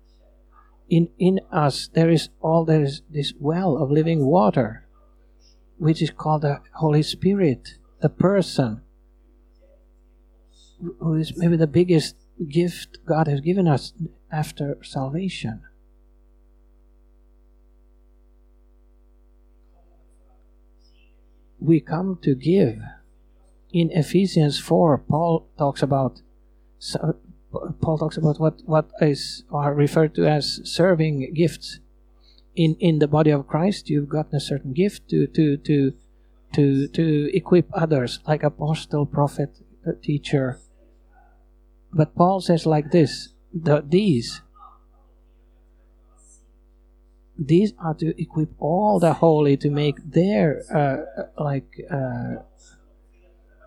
In 0.89 1.09
in 1.17 1.39
us 1.51 1.87
there 1.87 2.09
is 2.09 2.29
all 2.41 2.65
there 2.65 2.81
is 2.81 3.01
this 3.09 3.33
well 3.39 3.77
of 3.77 3.91
living 3.91 4.25
water, 4.25 4.87
which 5.77 6.01
is 6.01 6.11
called 6.11 6.41
the 6.41 6.61
Holy 6.73 7.03
Spirit, 7.03 7.75
the 8.01 8.09
person 8.09 8.81
who 10.99 11.13
is 11.15 11.37
maybe 11.37 11.55
the 11.55 11.67
biggest 11.67 12.15
gift 12.47 12.99
God 13.05 13.27
has 13.27 13.41
given 13.41 13.67
us 13.67 13.93
after 14.31 14.77
salvation. 14.83 15.61
We 21.59 21.79
come 21.79 22.17
to 22.21 22.35
give. 22.35 22.79
In 23.71 23.91
Ephesians 23.91 24.59
4, 24.59 24.97
Paul 24.97 25.47
talks 25.57 25.83
about 25.83 26.21
so, 26.79 27.15
Paul 27.81 27.97
talks 27.97 28.17
about 28.17 28.39
what, 28.39 28.61
what 28.65 28.89
is 29.01 29.43
are 29.51 29.73
referred 29.73 30.15
to 30.15 30.25
as 30.25 30.61
serving 30.63 31.33
gifts. 31.33 31.79
In 32.55 32.75
in 32.79 32.99
the 32.99 33.07
body 33.07 33.31
of 33.31 33.47
Christ, 33.47 33.89
you've 33.89 34.09
gotten 34.09 34.35
a 34.35 34.39
certain 34.39 34.73
gift 34.73 35.09
to 35.09 35.27
to 35.27 35.57
to 35.57 35.93
to 36.53 36.87
to 36.87 37.35
equip 37.35 37.69
others, 37.73 38.19
like 38.27 38.43
a 38.43 38.47
apostle, 38.47 39.05
prophet, 39.05 39.51
uh, 39.87 39.91
teacher. 40.01 40.59
But 41.93 42.15
Paul 42.15 42.41
says 42.41 42.65
like 42.65 42.91
this: 42.91 43.29
the, 43.53 43.83
these 43.87 44.41
these 47.39 47.73
are 47.79 47.93
to 47.93 48.21
equip 48.21 48.49
all 48.59 48.99
the 48.99 49.13
holy 49.13 49.55
to 49.57 49.69
make 49.69 49.97
their 50.03 50.63
uh, 50.73 51.41
like 51.41 51.71
uh, 51.89 52.35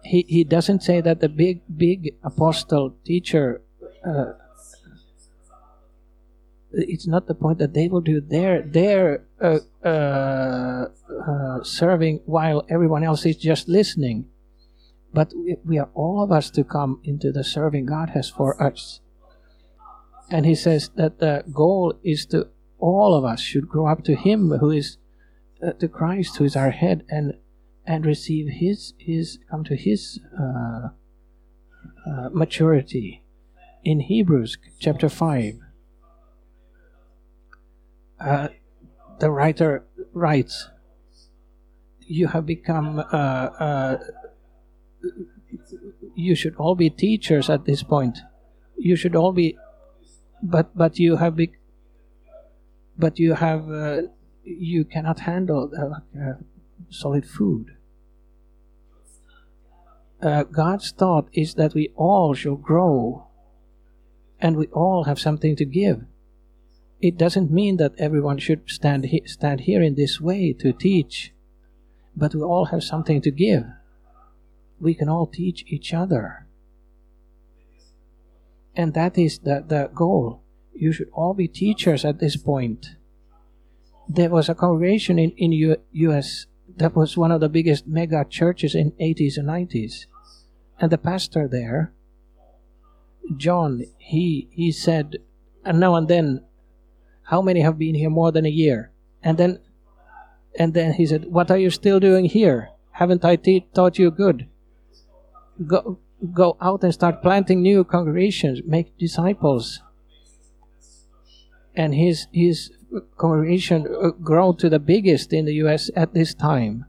he 0.04 0.24
he 0.28 0.44
doesn't 0.44 0.82
say 0.82 1.00
that 1.00 1.20
the 1.20 1.28
big 1.28 1.62
big 1.76 2.14
apostle 2.22 2.94
teacher 3.04 3.62
uh, 4.04 4.32
it's 6.72 7.06
not 7.06 7.26
the 7.26 7.34
point 7.34 7.58
that 7.58 7.74
they 7.74 7.88
will 7.88 8.00
do 8.00 8.20
their 8.20 8.62
their 8.62 9.24
uh, 9.40 9.58
uh, 9.84 10.86
uh, 11.26 11.62
serving 11.62 12.20
while 12.24 12.64
everyone 12.68 13.04
else 13.04 13.26
is 13.26 13.36
just 13.36 13.68
listening. 13.68 14.26
But 15.12 15.32
we, 15.36 15.56
we 15.64 15.78
are 15.78 15.90
all 15.94 16.22
of 16.22 16.32
us 16.32 16.50
to 16.50 16.64
come 16.64 17.00
into 17.04 17.32
the 17.32 17.44
serving 17.44 17.86
God 17.86 18.10
has 18.10 18.30
for 18.30 18.60
us. 18.62 19.00
And 20.30 20.46
he 20.46 20.54
says 20.54 20.90
that 20.96 21.18
the 21.18 21.44
goal 21.52 21.94
is 22.02 22.24
to 22.26 22.48
all 22.82 23.14
of 23.14 23.24
us 23.24 23.40
should 23.40 23.68
grow 23.68 23.86
up 23.86 24.02
to 24.04 24.14
Him 24.16 24.50
who 24.58 24.70
is 24.70 24.98
uh, 25.64 25.72
to 25.74 25.86
Christ, 25.86 26.36
who 26.36 26.44
is 26.44 26.56
our 26.56 26.70
head, 26.70 27.04
and 27.08 27.34
and 27.86 28.04
receive 28.04 28.48
His 28.48 28.92
His 28.98 29.38
come 29.48 29.64
to 29.64 29.76
His 29.76 30.18
uh, 30.38 30.88
uh, 32.04 32.28
maturity. 32.32 33.22
In 33.84 34.00
Hebrews 34.00 34.58
chapter 34.78 35.08
five, 35.08 35.54
uh, 38.20 38.48
the 39.18 39.30
writer 39.30 39.84
writes, 40.12 40.68
"You 42.00 42.28
have 42.28 42.44
become." 42.44 42.98
Uh, 42.98 43.46
uh, 43.68 43.98
you 46.14 46.34
should 46.34 46.54
all 46.56 46.74
be 46.74 46.90
teachers 46.90 47.48
at 47.48 47.64
this 47.64 47.82
point. 47.82 48.18
You 48.76 48.96
should 48.96 49.16
all 49.16 49.32
be, 49.32 49.56
but 50.42 50.76
but 50.76 50.98
you 50.98 51.16
have 51.16 51.36
be, 51.36 51.52
but 53.02 53.18
you 53.18 53.34
have 53.34 53.68
uh, 53.68 54.02
you 54.44 54.84
cannot 54.84 55.18
handle 55.18 55.62
uh, 55.76 56.34
solid 56.88 57.26
food. 57.26 57.74
Uh, 60.22 60.44
God's 60.44 60.92
thought 60.92 61.26
is 61.32 61.54
that 61.54 61.74
we 61.74 61.90
all 61.96 62.32
shall 62.32 62.54
grow 62.54 63.26
and 64.40 64.56
we 64.56 64.68
all 64.68 65.02
have 65.04 65.18
something 65.18 65.56
to 65.56 65.64
give. 65.64 66.04
It 67.00 67.18
doesn't 67.18 67.50
mean 67.50 67.76
that 67.78 67.98
everyone 67.98 68.38
should 68.38 68.70
stand, 68.70 69.06
he- 69.06 69.26
stand 69.26 69.62
here 69.62 69.82
in 69.82 69.96
this 69.96 70.20
way 70.20 70.52
to 70.60 70.72
teach, 70.72 71.32
but 72.14 72.36
we 72.36 72.42
all 72.42 72.66
have 72.66 72.84
something 72.84 73.20
to 73.22 73.32
give. 73.32 73.64
We 74.80 74.94
can 74.94 75.08
all 75.08 75.26
teach 75.26 75.64
each 75.66 75.92
other. 75.92 76.46
And 78.76 78.94
that 78.94 79.18
is 79.18 79.40
the, 79.40 79.64
the 79.66 79.90
goal 79.92 80.41
you 80.74 80.92
should 80.92 81.08
all 81.12 81.34
be 81.34 81.48
teachers 81.48 82.04
at 82.04 82.18
this 82.18 82.36
point. 82.36 82.96
There 84.08 84.30
was 84.30 84.48
a 84.48 84.54
congregation 84.54 85.18
in, 85.18 85.30
in 85.32 85.52
U- 85.52 85.76
US 85.92 86.46
that 86.76 86.96
was 86.96 87.16
one 87.16 87.30
of 87.30 87.40
the 87.40 87.48
biggest 87.48 87.86
mega 87.86 88.24
churches 88.28 88.74
in 88.74 88.92
80s 88.92 89.36
and 89.36 89.48
90s. 89.48 90.06
And 90.80 90.90
the 90.90 90.98
pastor 90.98 91.46
there, 91.46 91.92
John, 93.36 93.84
he 93.98 94.48
he 94.50 94.72
said, 94.72 95.18
and 95.64 95.78
now 95.78 95.94
and 95.94 96.08
then, 96.08 96.44
how 97.24 97.40
many 97.40 97.60
have 97.60 97.78
been 97.78 97.94
here 97.94 98.10
more 98.10 98.32
than 98.32 98.44
a 98.44 98.50
year? 98.50 98.90
And 99.22 99.38
then, 99.38 99.60
and 100.58 100.74
then 100.74 100.94
he 100.94 101.06
said, 101.06 101.26
"What 101.26 101.50
are 101.50 101.56
you 101.58 101.70
still 101.70 102.00
doing 102.00 102.24
here? 102.24 102.70
Haven't 102.90 103.24
I 103.24 103.36
taught 103.36 103.98
you 103.98 104.10
good? 104.10 104.48
Go 105.64 105.98
go 106.34 106.56
out 106.60 106.82
and 106.82 106.92
start 106.92 107.22
planting 107.22 107.62
new 107.62 107.84
congregations, 107.84 108.62
make 108.66 108.98
disciples." 108.98 109.80
And 111.74 111.94
his 111.94 112.26
his 112.32 112.70
congregation 113.16 113.86
uh, 113.86 114.10
grown 114.10 114.56
to 114.58 114.68
the 114.68 114.78
biggest 114.78 115.32
in 115.32 115.46
the 115.46 115.54
U.S. 115.54 115.90
at 115.96 116.12
this 116.12 116.34
time. 116.34 116.84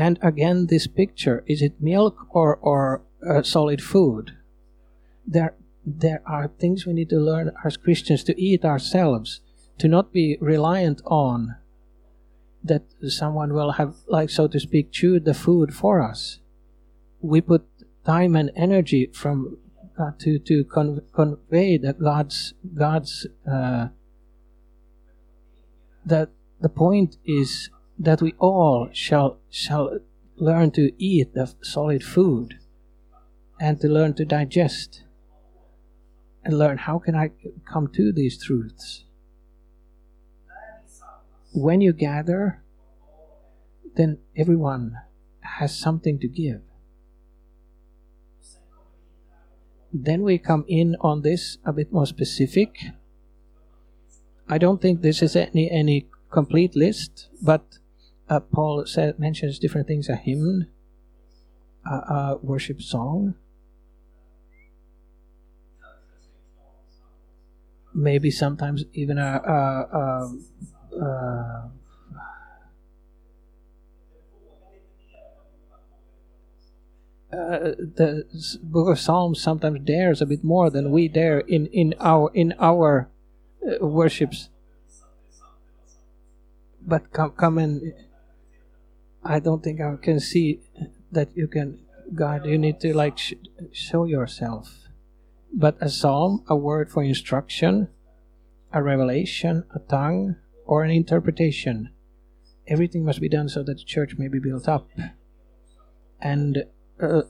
And 0.00 0.18
again, 0.22 0.68
this 0.68 0.86
picture 0.86 1.44
is 1.46 1.60
it 1.60 1.80
milk 1.80 2.26
or, 2.30 2.56
or 2.56 3.02
uh, 3.28 3.42
solid 3.42 3.82
food? 3.82 4.32
There, 5.26 5.54
there 5.84 6.22
are 6.24 6.48
things 6.48 6.86
we 6.86 6.94
need 6.94 7.10
to 7.10 7.18
learn 7.18 7.52
as 7.64 7.76
Christians 7.76 8.24
to 8.24 8.40
eat 8.40 8.64
ourselves, 8.64 9.40
to 9.76 9.88
not 9.88 10.10
be 10.12 10.38
reliant 10.40 11.02
on 11.04 11.56
that 12.62 12.82
someone 13.08 13.52
will 13.52 13.72
have, 13.72 13.96
like 14.06 14.30
so 14.30 14.46
to 14.48 14.60
speak, 14.60 14.92
chewed 14.92 15.24
the 15.24 15.34
food 15.34 15.74
for 15.74 16.02
us. 16.02 16.40
We 17.20 17.40
put 17.40 17.66
time 18.04 18.36
and 18.36 18.50
energy 18.56 19.10
from 19.12 19.58
God 19.96 20.18
to 20.20 20.38
to 20.38 20.64
con- 20.64 21.02
convey 21.12 21.78
that 21.78 21.98
God's 21.98 22.54
God's 22.74 23.26
uh, 23.46 23.88
that 26.04 26.30
the 26.60 26.68
point 26.68 27.16
is 27.24 27.70
that 27.98 28.22
we 28.22 28.34
all 28.38 28.88
shall 28.92 29.38
shall 29.50 29.98
learn 30.36 30.70
to 30.72 30.92
eat 30.98 31.34
the 31.34 31.52
solid 31.62 32.02
food 32.02 32.58
and 33.60 33.80
to 33.80 33.88
learn 33.88 34.14
to 34.14 34.24
digest 34.24 35.04
and 36.44 36.58
learn 36.58 36.78
how 36.78 36.98
can 36.98 37.14
I 37.14 37.30
come 37.70 37.88
to 37.88 38.12
these 38.12 38.42
truths. 38.42 39.04
When 41.52 41.80
you 41.80 41.92
gather, 41.92 42.62
then 43.96 44.18
everyone 44.36 44.96
has 45.40 45.76
something 45.76 46.18
to 46.20 46.28
give. 46.28 46.62
Then 49.92 50.22
we 50.22 50.38
come 50.38 50.64
in 50.68 50.96
on 51.00 51.22
this 51.22 51.58
a 51.64 51.72
bit 51.72 51.92
more 51.92 52.06
specific. 52.06 52.78
I 54.48 54.58
don't 54.58 54.80
think 54.80 55.02
this 55.02 55.22
is 55.22 55.34
any 55.34 55.70
any 55.70 56.06
complete 56.30 56.76
list, 56.76 57.28
but 57.42 57.78
uh, 58.28 58.38
Paul 58.38 58.86
said, 58.86 59.18
mentions 59.18 59.58
different 59.58 59.88
things 59.88 60.08
a 60.08 60.14
hymn, 60.14 60.68
a, 61.84 61.94
a 61.94 62.38
worship 62.40 62.80
song, 62.80 63.34
maybe 67.92 68.30
sometimes 68.30 68.84
even 68.92 69.18
a, 69.18 69.42
a, 69.44 69.98
a, 69.98 70.32
a 70.92 71.70
Uh, 77.32 77.78
the 77.78 78.24
book 78.60 78.88
of 78.88 78.98
psalms 78.98 79.40
sometimes 79.40 79.78
dares 79.84 80.20
a 80.20 80.26
bit 80.26 80.42
more 80.42 80.68
than 80.68 80.90
we 80.90 81.06
dare 81.06 81.38
in, 81.38 81.66
in 81.66 81.94
our 82.00 82.28
in 82.34 82.52
our 82.58 83.08
uh, 83.64 83.86
worships 83.86 84.48
but 86.82 87.12
come 87.12 87.30
come 87.30 87.56
and 87.56 87.94
I 89.22 89.38
don't 89.38 89.62
think 89.62 89.80
I 89.80 89.96
can 89.96 90.18
see 90.18 90.60
that 91.12 91.36
you 91.36 91.46
can, 91.46 91.78
God, 92.14 92.46
you 92.46 92.56
need 92.56 92.80
to 92.80 92.94
like 92.94 93.18
sh- 93.18 93.34
show 93.72 94.04
yourself. 94.04 94.88
But 95.52 95.76
a 95.80 95.88
psalm, 95.88 96.42
a 96.48 96.56
word 96.56 96.90
for 96.90 97.02
instruction, 97.02 97.88
a 98.72 98.82
revelation, 98.82 99.64
a 99.74 99.78
tongue, 99.80 100.36
or 100.70 100.84
an 100.84 100.90
interpretation, 100.90 101.90
everything 102.66 103.04
must 103.04 103.20
be 103.20 103.28
done 103.28 103.48
so 103.48 103.62
that 103.62 103.78
the 103.78 103.84
church 103.84 104.16
may 104.16 104.28
be 104.28 104.38
built 104.38 104.68
up. 104.68 104.88
And 106.20 106.64
uh, 107.02 107.22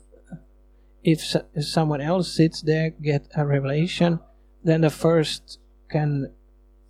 if, 1.02 1.34
if 1.54 1.64
someone 1.64 2.00
else 2.00 2.30
sits 2.30 2.60
there, 2.60 2.90
get 2.90 3.28
a 3.34 3.46
revelation, 3.46 4.20
then 4.62 4.82
the 4.82 4.90
first 4.90 5.58
can 5.88 6.32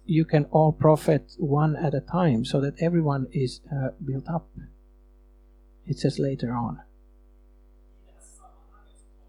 you 0.07 0.25
can 0.25 0.45
all 0.47 0.73
profit 0.73 1.37
one 1.39 1.77
at 1.77 1.95
a 1.95 2.01
time 2.01 2.45
so 2.45 2.61
that 2.61 2.75
everyone 2.81 3.29
is 3.31 3.61
uh, 3.71 3.91
built 4.05 4.29
up 4.29 4.49
it 5.91 5.99
says 5.99 6.19
later 6.19 6.53
on. 6.53 6.81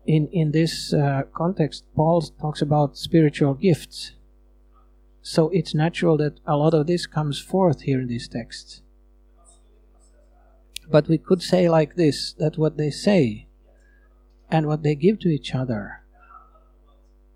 In, 0.06 0.28
in 0.28 0.52
this 0.52 0.94
uh, 0.94 1.24
context, 1.34 1.84
Paul 1.96 2.22
talks 2.22 2.62
about 2.62 2.98
spiritual 2.98 3.56
gifts. 3.56 4.12
So 5.22 5.50
it's 5.50 5.76
natural 5.76 6.18
that 6.18 6.40
a 6.46 6.58
lot 6.58 6.74
of 6.74 6.88
this 6.88 7.06
comes 7.06 7.40
forth 7.40 7.82
here 7.82 8.02
in 8.02 8.08
these 8.08 8.28
texts. 8.28 8.82
But 10.90 11.08
we 11.08 11.18
could 11.18 11.42
say 11.42 11.70
like 11.70 11.96
this 11.96 12.34
that 12.34 12.58
what 12.58 12.78
they 12.78 12.90
say 12.90 13.48
and 14.50 14.68
what 14.68 14.84
they 14.84 14.96
give 14.96 15.20
to 15.20 15.30
each 15.30 15.56
other, 15.56 16.02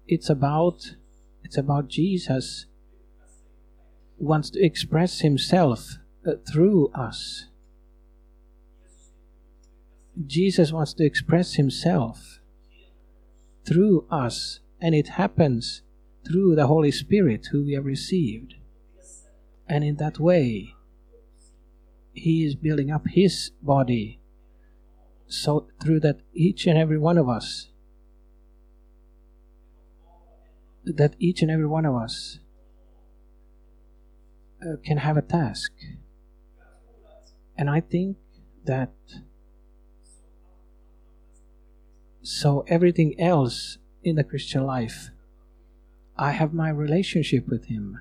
it's 0.08 0.30
about 0.30 0.96
it's 1.44 1.58
about 1.58 1.88
Jesus 1.88 2.66
wants 4.18 4.50
to 4.50 4.64
express 4.64 5.20
himself 5.20 5.98
uh, 6.28 6.34
through 6.52 6.90
us. 6.94 7.46
Jesus 10.26 10.72
wants 10.72 10.94
to 10.94 11.06
express 11.06 11.56
himself 11.56 12.40
through 13.66 14.06
us, 14.10 14.60
and 14.82 14.96
it 14.96 15.10
happens 15.10 15.82
through 16.28 16.56
the 16.56 16.68
Holy 16.68 16.92
Spirit 16.92 17.48
who 17.52 17.64
we 17.64 17.74
have 17.74 17.86
received. 17.86 18.56
And 19.68 19.84
in 19.84 19.96
that 19.98 20.20
way, 20.20 20.76
he 22.14 22.46
is 22.46 22.56
building 22.56 22.92
up 22.92 23.08
his 23.08 23.52
body 23.62 24.20
so 25.28 25.68
through 25.82 26.00
that 26.00 26.20
each 26.34 26.68
and 26.68 26.78
every 26.78 27.00
one 27.00 27.18
of 27.18 27.28
us 27.28 27.70
that 30.86 31.16
each 31.18 31.42
and 31.42 31.50
every 31.50 31.66
one 31.66 31.84
of 31.84 31.96
us 31.96 32.40
uh, 34.62 34.76
can 34.86 34.98
have 34.98 35.18
a 35.18 35.22
task 35.22 35.72
and 37.58 37.72
i 37.72 37.80
think 37.82 38.18
that 38.66 38.94
So, 42.26 42.66
everything 42.68 43.22
else 43.22 43.78
in 44.04 44.16
the 44.16 44.24
Christian 44.24 44.66
life, 44.66 45.12
I 46.18 46.32
have 46.32 46.54
my 46.54 46.70
relationship 46.70 47.48
with 47.48 47.66
Him. 47.66 48.00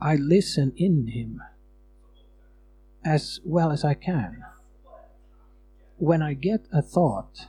I 0.00 0.16
listen 0.16 0.72
in 0.76 1.08
Him 1.08 1.42
as 3.04 3.40
well 3.44 3.70
as 3.72 3.84
I 3.84 3.94
can. 3.94 4.44
When 5.98 6.22
I 6.22 6.34
get 6.34 6.66
a 6.72 6.80
thought, 6.80 7.46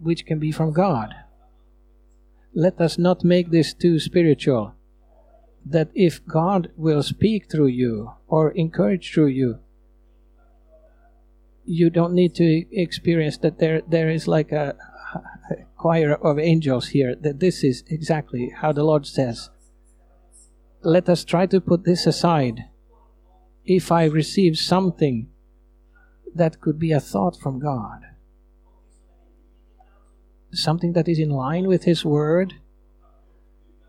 which 0.00 0.26
can 0.26 0.38
be 0.38 0.50
from 0.50 0.72
God, 0.72 1.14
let 2.54 2.80
us 2.80 2.98
not 2.98 3.24
make 3.24 3.50
this 3.50 3.72
too 3.72 3.98
spiritual. 4.00 4.74
That 5.64 5.90
if 5.94 6.24
God 6.26 6.70
will 6.76 7.02
speak 7.02 7.50
through 7.50 7.68
you 7.68 8.12
or 8.26 8.50
encourage 8.52 9.12
through 9.12 9.26
you, 9.26 9.58
you 11.64 11.90
don't 11.90 12.14
need 12.14 12.34
to 12.34 12.64
experience 12.74 13.36
that 13.38 13.58
there 13.58 13.82
there 13.86 14.10
is 14.10 14.26
like 14.26 14.50
a, 14.50 14.74
a 14.74 14.89
choir 15.80 16.12
of 16.28 16.38
angels 16.38 16.88
here 16.88 17.14
that 17.14 17.40
this 17.40 17.64
is 17.64 17.82
exactly 17.88 18.52
how 18.60 18.70
the 18.72 18.84
lord 18.84 19.06
says 19.06 19.50
let 20.82 21.08
us 21.08 21.24
try 21.24 21.44
to 21.44 21.60
put 21.60 21.84
this 21.84 22.06
aside. 22.06 22.64
If 23.66 23.92
i 23.92 24.04
receive 24.04 24.58
something 24.58 25.28
that 26.34 26.60
could 26.60 26.78
be 26.78 26.92
a 26.92 27.00
thought 27.00 27.36
from 27.42 27.58
god 27.58 28.00
something 30.52 30.92
that 30.94 31.08
is 31.08 31.18
in 31.18 31.30
line 31.30 31.66
with 31.66 31.84
his 31.84 32.04
word 32.04 32.54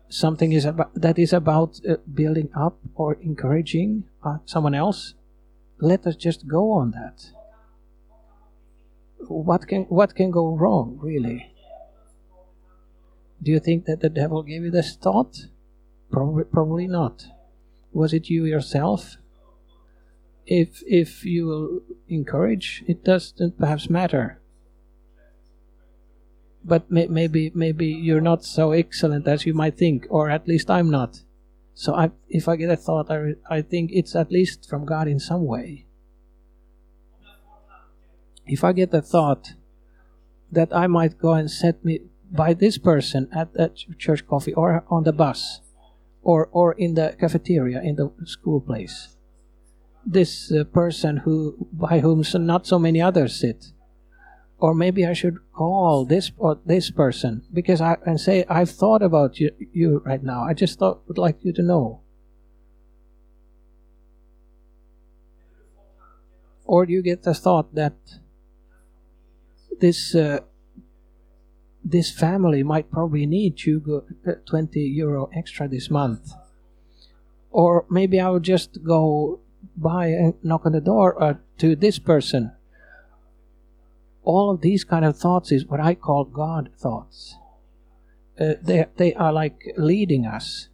something 0.08 0.52
is 0.52 0.64
about, 0.64 0.94
that 0.94 1.18
is 1.18 1.32
about 1.32 1.80
uh, 1.88 1.96
building 2.20 2.48
up 2.54 2.76
or 2.94 3.14
encouraging 3.14 4.04
uh, 4.22 4.38
someone 4.44 4.74
else 4.74 5.14
let 5.82 6.06
us 6.06 6.14
just 6.14 6.46
go 6.46 6.72
on 6.72 6.92
that. 6.92 7.32
What 9.26 9.66
can 9.66 9.82
what 9.84 10.14
can 10.14 10.30
go 10.30 10.56
wrong 10.56 10.98
really 11.02 11.51
do 13.42 13.50
you 13.50 13.60
think 13.60 13.84
that 13.84 14.00
the 14.00 14.08
devil 14.08 14.42
gave 14.42 14.62
you 14.62 14.70
this 14.70 14.96
thought 14.96 15.46
probably 16.10 16.44
probably 16.44 16.86
not 16.86 17.26
was 17.92 18.12
it 18.12 18.28
you 18.28 18.44
yourself 18.44 19.16
if 20.46 20.82
if 20.86 21.24
you 21.24 21.46
will 21.46 21.80
encourage 22.08 22.84
it 22.86 23.04
doesn't 23.04 23.58
perhaps 23.58 23.88
matter 23.88 24.42
but 26.64 26.90
may, 26.90 27.06
maybe 27.06 27.50
maybe 27.54 27.86
you're 27.86 28.20
not 28.20 28.44
so 28.44 28.72
excellent 28.72 29.26
as 29.26 29.46
you 29.46 29.54
might 29.54 29.76
think, 29.76 30.06
or 30.10 30.30
at 30.30 30.46
least 30.46 30.70
I'm 30.70 30.90
not. 30.90 31.22
So 31.74 31.94
I, 31.94 32.10
if 32.28 32.48
I 32.48 32.56
get 32.56 32.70
a 32.70 32.76
thought, 32.76 33.10
I, 33.10 33.34
I 33.48 33.62
think 33.62 33.90
it's 33.92 34.14
at 34.14 34.30
least 34.30 34.68
from 34.68 34.84
God 34.84 35.08
in 35.08 35.18
some 35.18 35.44
way. 35.44 35.86
If 38.46 38.62
I 38.62 38.72
get 38.72 38.92
a 38.92 39.00
thought 39.00 39.52
that 40.50 40.74
I 40.74 40.86
might 40.86 41.18
go 41.18 41.32
and 41.32 41.50
set 41.50 41.84
me 41.84 42.00
by 42.32 42.54
this 42.54 42.78
person 42.78 43.28
at 43.30 43.52
the 43.52 43.70
church 43.98 44.26
coffee 44.26 44.54
or 44.54 44.84
on 44.88 45.04
the 45.04 45.12
bus 45.12 45.60
or, 46.22 46.48
or 46.50 46.72
in 46.72 46.94
the 46.94 47.14
cafeteria 47.20 47.80
in 47.82 47.96
the 47.96 48.10
school 48.24 48.60
place, 48.60 49.16
this 50.04 50.50
uh, 50.50 50.64
person 50.64 51.18
who 51.18 51.68
by 51.72 52.00
whom 52.00 52.24
so 52.24 52.38
not 52.38 52.66
so 52.66 52.78
many 52.78 53.00
others 53.00 53.38
sit, 53.38 53.66
or 54.58 54.74
maybe 54.74 55.06
I 55.06 55.12
should 55.12 55.38
call 55.52 56.04
this 56.04 56.32
or 56.38 56.58
this 56.64 56.90
person 56.90 57.42
because 57.52 57.80
I 57.80 57.98
and 58.06 58.20
say 58.20 58.44
I've 58.48 58.70
thought 58.70 59.02
about 59.02 59.38
you, 59.38 59.50
you 59.72 60.02
right 60.04 60.22
now. 60.22 60.42
I 60.42 60.54
just 60.54 60.78
thought 60.78 61.02
would 61.06 61.18
like 61.18 61.44
you 61.44 61.52
to 61.52 61.62
know. 61.62 62.00
Or 66.64 66.86
do 66.86 66.92
you 66.92 67.02
get 67.02 67.22
the 67.22 67.34
thought 67.34 67.74
that 67.74 67.94
this 69.80 70.14
uh, 70.14 70.40
this 71.84 72.10
family 72.10 72.62
might 72.62 72.90
probably 72.90 73.26
need 73.26 73.64
you 73.64 74.04
uh, 74.26 74.32
20 74.46 74.80
euro 74.80 75.30
extra 75.34 75.68
this 75.68 75.90
month? 75.90 76.32
Or 77.50 77.84
maybe 77.90 78.20
I'll 78.20 78.38
just 78.38 78.82
go 78.84 79.40
by 79.76 80.06
and 80.06 80.34
knock 80.42 80.64
on 80.66 80.72
the 80.72 80.80
door 80.80 81.22
uh, 81.22 81.34
to 81.58 81.76
this 81.76 81.98
person 81.98 82.52
all 84.24 84.50
of 84.50 84.60
these 84.60 84.84
kind 84.84 85.04
of 85.04 85.16
thoughts 85.16 85.50
is 85.50 85.66
what 85.66 85.80
I 85.80 85.94
call 85.94 86.24
God 86.24 86.70
thoughts. 86.78 87.36
Uh, 88.38 88.54
they 88.62 88.86
they 88.96 89.14
are 89.14 89.32
like 89.32 89.74
leading 89.76 90.26
us. 90.26 90.68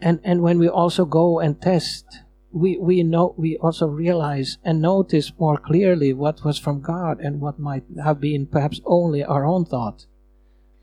And 0.00 0.20
and 0.22 0.42
when 0.42 0.58
we 0.58 0.68
also 0.68 1.04
go 1.04 1.40
and 1.40 1.60
test, 1.60 2.20
we 2.52 2.78
we 2.78 3.02
know 3.02 3.34
we 3.36 3.56
also 3.58 3.86
realize 3.86 4.58
and 4.64 4.80
notice 4.80 5.32
more 5.38 5.58
clearly 5.58 6.12
what 6.12 6.44
was 6.44 6.58
from 6.58 6.80
God 6.80 7.20
and 7.20 7.40
what 7.40 7.58
might 7.58 7.84
have 8.02 8.20
been 8.20 8.46
perhaps 8.46 8.80
only 8.84 9.22
our 9.22 9.44
own 9.44 9.64
thought. 9.64 10.06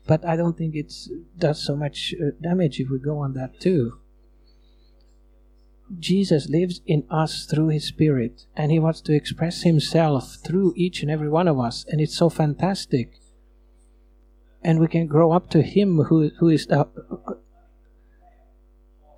But 0.06 0.24
I 0.24 0.36
don't 0.36 0.56
think 0.56 0.76
it 0.76 0.92
does 1.36 1.64
so 1.64 1.74
much 1.74 2.14
uh, 2.14 2.30
damage 2.40 2.78
if 2.78 2.88
we 2.88 2.98
go 2.98 3.18
on 3.18 3.34
that 3.34 3.58
too. 3.60 3.98
Jesus 5.98 6.48
lives 6.48 6.80
in 6.86 7.04
us 7.10 7.46
through 7.46 7.68
His 7.68 7.84
Spirit, 7.84 8.46
and 8.56 8.72
He 8.72 8.78
wants 8.78 9.00
to 9.02 9.14
express 9.14 9.62
Himself 9.62 10.36
through 10.44 10.74
each 10.76 11.02
and 11.02 11.10
every 11.10 11.28
one 11.28 11.46
of 11.46 11.60
us, 11.60 11.84
and 11.88 12.00
it's 12.00 12.16
so 12.16 12.28
fantastic. 12.28 13.20
And 14.62 14.80
we 14.80 14.88
can 14.88 15.06
grow 15.06 15.30
up 15.32 15.48
to 15.50 15.62
Him 15.62 16.04
who, 16.04 16.30
who 16.38 16.48
is 16.48 16.66
the. 16.66 16.88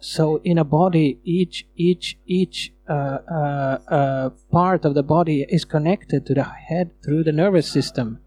So 0.01 0.41
in 0.45 0.59
a 0.59 0.65
body, 0.65 1.19
each 1.25 1.67
each 1.77 2.19
each 2.27 2.73
uh, 2.89 2.93
uh, 2.93 3.79
uh, 3.89 4.31
part 4.51 4.85
of 4.85 4.95
the 4.95 5.03
body 5.03 5.45
is 5.49 5.65
connected 5.65 6.25
to 6.27 6.35
the 6.35 6.45
head 6.45 6.91
through 7.03 7.25
the 7.25 7.33
nervous 7.33 7.69
system. 7.71 8.21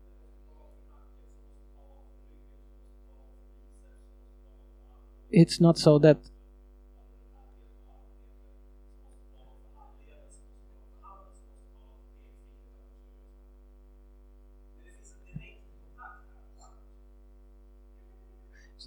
It's 5.32 5.62
not 5.62 5.78
so 5.78 5.98
that 6.00 6.18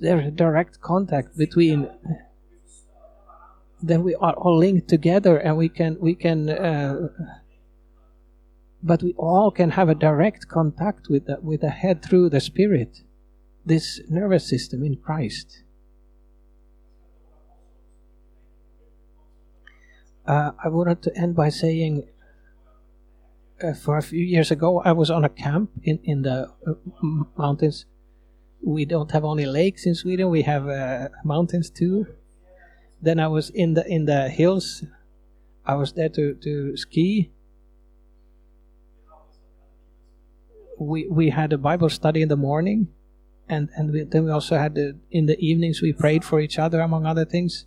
there's 0.00 0.26
a 0.26 0.30
direct 0.30 0.82
contact 0.82 1.38
between 1.38 1.88
then 3.88 4.02
we 4.02 4.14
are 4.14 4.34
all 4.34 4.56
linked 4.56 4.88
together 4.88 5.36
and 5.36 5.56
we 5.56 5.68
can 5.68 5.96
we 6.00 6.14
can 6.14 6.48
uh, 6.48 7.08
but 8.82 9.02
we 9.02 9.12
all 9.16 9.50
can 9.50 9.70
have 9.70 9.88
a 9.88 9.94
direct 9.94 10.48
contact 10.48 11.08
with 11.08 11.26
the, 11.26 11.38
with 11.40 11.60
the 11.60 11.70
head 11.70 12.02
through 12.02 12.28
the 12.28 12.40
spirit 12.40 13.00
this 13.64 14.00
nervous 14.08 14.48
system 14.48 14.84
in 14.84 14.96
christ 14.96 15.62
uh, 20.26 20.52
i 20.62 20.68
wanted 20.68 21.02
to 21.02 21.16
end 21.16 21.34
by 21.34 21.48
saying 21.48 22.06
uh, 23.62 23.72
for 23.72 23.96
a 23.96 24.02
few 24.02 24.24
years 24.24 24.50
ago 24.50 24.80
i 24.84 24.92
was 24.92 25.10
on 25.10 25.24
a 25.24 25.28
camp 25.28 25.70
in, 25.82 25.98
in 26.04 26.22
the 26.22 26.50
uh, 26.66 26.72
mountains 27.36 27.86
we 28.64 28.84
don't 28.84 29.10
have 29.10 29.24
only 29.24 29.46
lakes 29.46 29.86
in 29.86 29.94
Sweden; 29.94 30.30
we 30.30 30.42
have 30.42 30.68
uh, 30.68 31.08
mountains 31.24 31.70
too. 31.70 32.06
Then 33.04 33.20
I 33.20 33.28
was 33.28 33.50
in 33.50 33.74
the 33.74 33.86
in 33.86 34.06
the 34.06 34.28
hills. 34.28 34.82
I 35.66 35.74
was 35.74 35.92
there 35.92 36.08
to 36.10 36.34
to 36.34 36.76
ski. 36.76 37.30
We 40.78 41.06
we 41.08 41.30
had 41.30 41.52
a 41.52 41.58
Bible 41.58 41.90
study 41.90 42.22
in 42.22 42.28
the 42.28 42.36
morning, 42.36 42.88
and 43.48 43.68
and 43.76 43.92
we, 43.92 44.02
then 44.04 44.24
we 44.24 44.30
also 44.30 44.56
had 44.56 44.74
the, 44.74 44.96
in 45.10 45.26
the 45.26 45.38
evenings 45.38 45.82
we 45.82 45.92
prayed 45.92 46.24
for 46.24 46.40
each 46.40 46.58
other 46.58 46.80
among 46.80 47.06
other 47.06 47.24
things. 47.24 47.66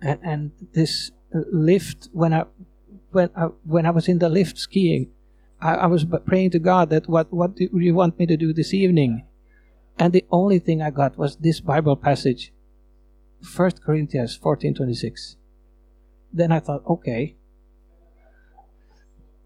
And 0.00 0.20
and 0.22 0.50
this 0.72 1.10
lift 1.32 2.08
when 2.12 2.32
I 2.32 2.44
when 3.10 3.30
I 3.34 3.44
when 3.64 3.86
I 3.86 3.90
was 3.90 4.06
in 4.08 4.18
the 4.18 4.28
lift 4.28 4.58
skiing, 4.58 5.10
I, 5.60 5.74
I 5.74 5.86
was 5.86 6.04
praying 6.26 6.50
to 6.50 6.58
God 6.58 6.90
that 6.90 7.08
what 7.08 7.32
what 7.32 7.56
do 7.56 7.68
you 7.72 7.94
want 7.94 8.18
me 8.18 8.26
to 8.26 8.36
do 8.36 8.52
this 8.52 8.74
evening? 8.74 9.24
And 9.98 10.12
the 10.12 10.24
only 10.30 10.58
thing 10.58 10.82
I 10.82 10.90
got 10.90 11.16
was 11.16 11.36
this 11.36 11.60
Bible 11.60 11.96
passage, 11.96 12.52
1 13.44 13.70
Corinthians 13.84 14.36
14:26. 14.38 15.36
Then 16.32 16.52
I 16.52 16.60
thought, 16.60 16.82
okay. 16.86 17.36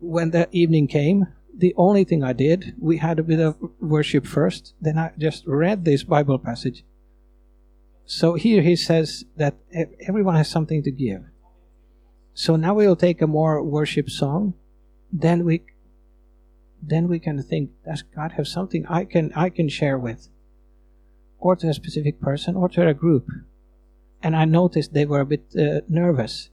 When 0.01 0.31
the 0.31 0.49
evening 0.53 0.87
came, 0.87 1.27
the 1.53 1.75
only 1.77 2.05
thing 2.05 2.23
I 2.23 2.33
did, 2.33 2.75
we 2.79 2.99
had 2.99 3.19
a 3.19 3.23
bit 3.23 3.41
of 3.41 3.57
worship 3.81 4.27
first, 4.27 4.75
then 4.81 4.97
I 4.97 5.13
just 5.19 5.47
read 5.47 5.85
this 5.85 6.05
Bible 6.05 6.39
passage. 6.39 6.85
So 8.07 8.35
here 8.35 8.63
he 8.63 8.77
says 8.77 9.25
that 9.37 9.57
everyone 10.07 10.37
has 10.37 10.49
something 10.49 10.83
to 10.85 10.91
give. 10.91 11.25
So 12.33 12.57
now 12.57 12.75
we'll 12.75 12.97
take 12.97 13.21
a 13.21 13.27
more 13.27 13.63
worship 13.63 14.09
song, 14.09 14.55
then 15.13 15.45
we 15.45 15.63
then 16.81 17.09
we 17.09 17.19
can 17.19 17.43
think, 17.43 17.71
does 17.85 18.03
God 18.03 18.33
have 18.33 18.47
something 18.47 18.87
I 18.87 19.05
can 19.05 19.33
I 19.35 19.51
can 19.51 19.69
share 19.69 19.99
with? 19.99 20.29
or 21.39 21.57
to 21.57 21.69
a 21.69 21.75
specific 21.75 22.21
person 22.21 22.57
or 22.57 22.69
to 22.69 22.87
a 22.87 22.95
group. 22.95 23.29
And 24.23 24.35
I 24.35 24.45
noticed 24.45 24.95
they 24.95 25.07
were 25.07 25.21
a 25.21 25.27
bit 25.27 25.45
uh, 25.57 25.81
nervous. 25.89 26.51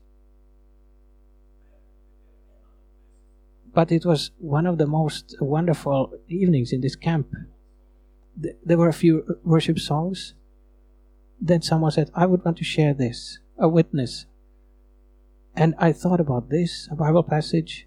But 3.74 3.92
it 3.92 4.06
was 4.06 4.30
one 4.38 4.66
of 4.66 4.78
the 4.78 4.86
most 4.86 5.36
wonderful 5.40 6.12
evenings 6.28 6.72
in 6.72 6.80
this 6.80 6.96
camp. 6.96 7.28
There 8.64 8.78
were 8.78 8.88
a 8.88 8.94
few 8.94 9.38
worship 9.44 9.78
songs. 9.78 10.34
Then 11.40 11.60
someone 11.60 11.90
said, 11.90 12.10
I 12.14 12.26
would 12.26 12.44
want 12.44 12.56
to 12.58 12.64
share 12.64 12.94
this, 12.94 13.38
a 13.58 13.68
witness. 13.68 14.26
And 15.54 15.74
I 15.78 15.92
thought 15.92 16.20
about 16.20 16.48
this, 16.48 16.88
a 16.90 16.94
Bible 16.94 17.22
passage, 17.22 17.86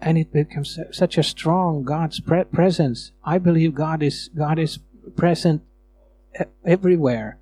and 0.00 0.16
it 0.16 0.32
becomes 0.32 0.78
such 0.92 1.18
a 1.18 1.22
strong 1.22 1.82
God's 1.82 2.20
pre- 2.20 2.44
presence. 2.44 3.12
I 3.24 3.38
believe 3.38 3.74
God 3.74 4.02
is 4.02 4.30
God 4.36 4.58
is 4.58 4.78
present 5.16 5.62
everywhere, 6.64 7.38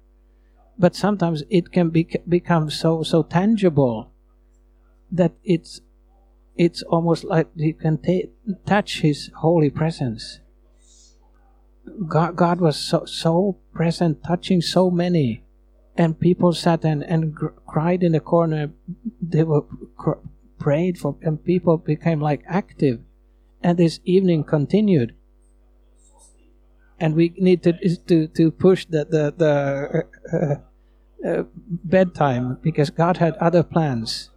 but 0.78 0.94
sometimes 0.94 1.42
it 1.50 1.72
can 1.72 1.90
be, 1.90 2.08
become 2.28 2.70
so 2.70 3.02
so 3.02 3.22
tangible 3.22 4.10
that 5.10 5.32
it's 5.44 5.80
it's 6.56 6.82
almost 6.82 7.24
like 7.24 7.48
you 7.54 7.74
can 7.74 8.00
touch 8.64 9.00
His 9.00 9.30
holy 9.36 9.70
presence. 9.70 10.40
God, 12.08 12.36
God 12.36 12.60
was 12.60 12.76
so 12.76 13.04
so 13.04 13.58
present, 13.72 14.24
touching 14.24 14.60
so 14.60 14.90
many, 14.90 15.44
and 15.96 16.18
people 16.18 16.52
sat 16.52 16.84
and 16.84 17.02
and 17.04 17.36
cried 17.66 18.02
in 18.02 18.12
the 18.12 18.20
corner. 18.20 18.70
They 19.20 19.44
were 19.44 19.64
prayed 20.58 20.98
for, 20.98 21.16
and 21.22 21.44
people 21.44 21.76
became 21.76 22.20
like 22.20 22.42
active. 22.46 23.00
And 23.62 23.78
this 23.78 24.00
evening 24.04 24.44
continued. 24.44 25.14
And 26.98 27.14
we 27.14 27.34
need 27.36 27.62
to 27.64 27.72
to, 28.06 28.26
to 28.28 28.50
push 28.50 28.86
the 28.86 29.04
the, 29.04 29.34
the 29.36 30.06
uh, 30.32 30.36
uh, 30.36 31.28
uh, 31.28 31.44
bedtime 31.84 32.58
because 32.62 32.90
God 32.90 33.18
had 33.18 33.36
other 33.36 33.62
plans. 33.62 34.30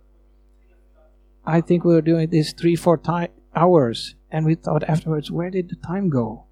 I 1.45 1.61
think 1.61 1.83
we 1.83 1.93
were 1.93 2.01
doing 2.01 2.29
this 2.29 2.53
three 2.53 2.75
four 2.75 3.01
hours, 3.55 4.15
and 4.29 4.45
we 4.45 4.55
thought 4.55 4.83
afterwards, 4.83 5.31
where 5.31 5.49
did 5.49 5.69
the 5.69 5.75
time 5.75 6.09
go? 6.09 6.45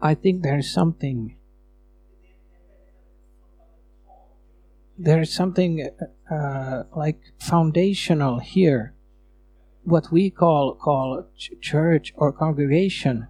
I 0.00 0.14
think 0.14 0.42
there's 0.42 0.70
something 0.70 1.36
there 4.98 5.20
is 5.20 5.32
something 5.32 5.88
uh, 6.30 6.82
like 6.94 7.20
foundational 7.38 8.40
here 8.40 8.94
what 9.84 10.12
we 10.12 10.28
call 10.28 10.74
call 10.74 11.24
ch- 11.36 11.52
church 11.60 12.12
or 12.16 12.32
congregation. 12.32 13.28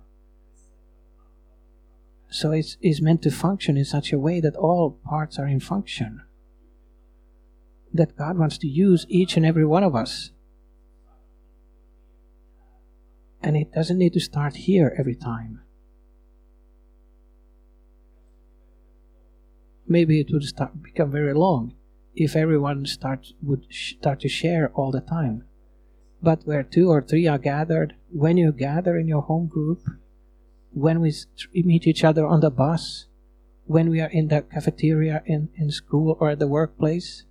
So 2.31 2.53
it's, 2.53 2.77
it's 2.81 3.01
meant 3.01 3.23
to 3.23 3.31
function 3.31 3.77
in 3.77 3.85
such 3.85 4.13
a 4.13 4.19
way 4.19 4.41
that 4.41 4.57
all 4.57 4.99
parts 5.05 5.39
are 5.39 5.47
in 5.47 5.61
function. 5.61 6.23
That 7.93 8.17
God 8.17 8.37
wants 8.39 8.59
to 8.59 8.69
use 8.69 9.07
each 9.09 9.37
and 9.37 9.47
every 9.47 9.65
one 9.65 9.83
of 9.83 9.95
us. 9.95 10.31
And 13.43 13.57
it 13.57 13.73
doesn't 13.73 13.99
need 13.99 14.13
to 14.13 14.21
start 14.21 14.57
here 14.57 14.95
every 14.99 15.15
time. 15.15 15.61
Maybe 19.87 20.21
it 20.21 20.31
would 20.31 20.43
start 20.43 20.83
become 20.83 21.11
very 21.11 21.33
long 21.33 21.73
if 22.15 22.37
everyone 22.37 22.85
start 22.85 23.33
would 23.43 23.67
start 23.71 24.21
to 24.21 24.29
share 24.29 24.71
all 24.75 24.91
the 24.91 25.01
time. 25.01 25.45
But 26.23 26.43
where 26.45 26.63
two 26.63 26.91
or 26.91 27.01
three 27.01 27.27
are 27.27 27.39
gathered, 27.39 27.95
when 28.13 28.37
you 28.37 28.53
gather 28.53 28.99
in 28.99 29.07
your 29.07 29.23
home 29.23 29.47
group, 29.47 29.81
when 30.79 31.01
we 31.01 31.13
meet 31.53 31.87
each 31.87 32.05
other 32.05 32.25
on 32.25 32.41
the 32.41 32.51
bus, 32.51 33.07
when 33.67 33.91
we 33.91 34.01
are 34.01 34.11
in 34.11 34.29
the 34.29 34.43
cafeteria 34.43 35.23
in, 35.27 35.49
in 35.57 35.71
school 35.71 36.17
or 36.21 36.31
at 36.31 36.39
the 36.39 36.47
workplace, 36.47 37.25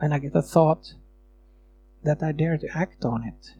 and 0.00 0.12
I 0.12 0.18
get 0.18 0.34
a 0.34 0.42
thought 0.42 0.94
that 2.02 2.22
I 2.22 2.32
dare 2.32 2.58
to 2.58 2.76
act 2.76 3.04
on 3.04 3.22
it. 3.22 3.54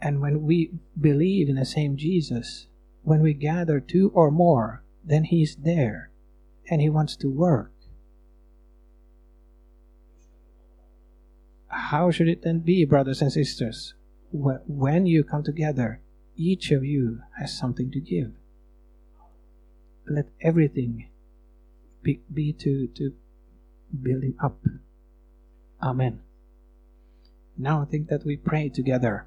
And 0.00 0.20
when 0.20 0.44
we 0.44 0.70
believe 0.98 1.48
in 1.48 1.56
the 1.56 1.64
same 1.64 1.96
Jesus, 1.96 2.68
when 3.02 3.20
we 3.20 3.34
gather 3.34 3.80
two 3.80 4.12
or 4.14 4.30
more, 4.30 4.82
then 5.04 5.24
He's 5.24 5.56
there 5.56 6.10
and 6.70 6.80
He 6.80 6.88
wants 6.88 7.16
to 7.16 7.28
work. 7.28 7.72
How 11.68 12.10
should 12.10 12.28
it 12.28 12.42
then 12.42 12.60
be, 12.60 12.84
brothers 12.84 13.20
and 13.20 13.32
sisters? 13.32 13.94
When 14.30 15.06
you 15.06 15.24
come 15.24 15.42
together, 15.42 16.00
each 16.36 16.70
of 16.70 16.84
you 16.84 17.22
has 17.38 17.56
something 17.56 17.90
to 17.90 18.00
give. 18.00 18.32
Let 20.08 20.28
everything 20.40 21.08
be, 22.02 22.20
be 22.32 22.52
to, 22.52 22.86
to 22.88 23.12
building 24.02 24.34
up. 24.42 24.58
Amen. 25.82 26.20
Now 27.56 27.82
I 27.82 27.84
think 27.86 28.08
that 28.08 28.24
we 28.24 28.36
pray 28.36 28.68
together. 28.68 29.26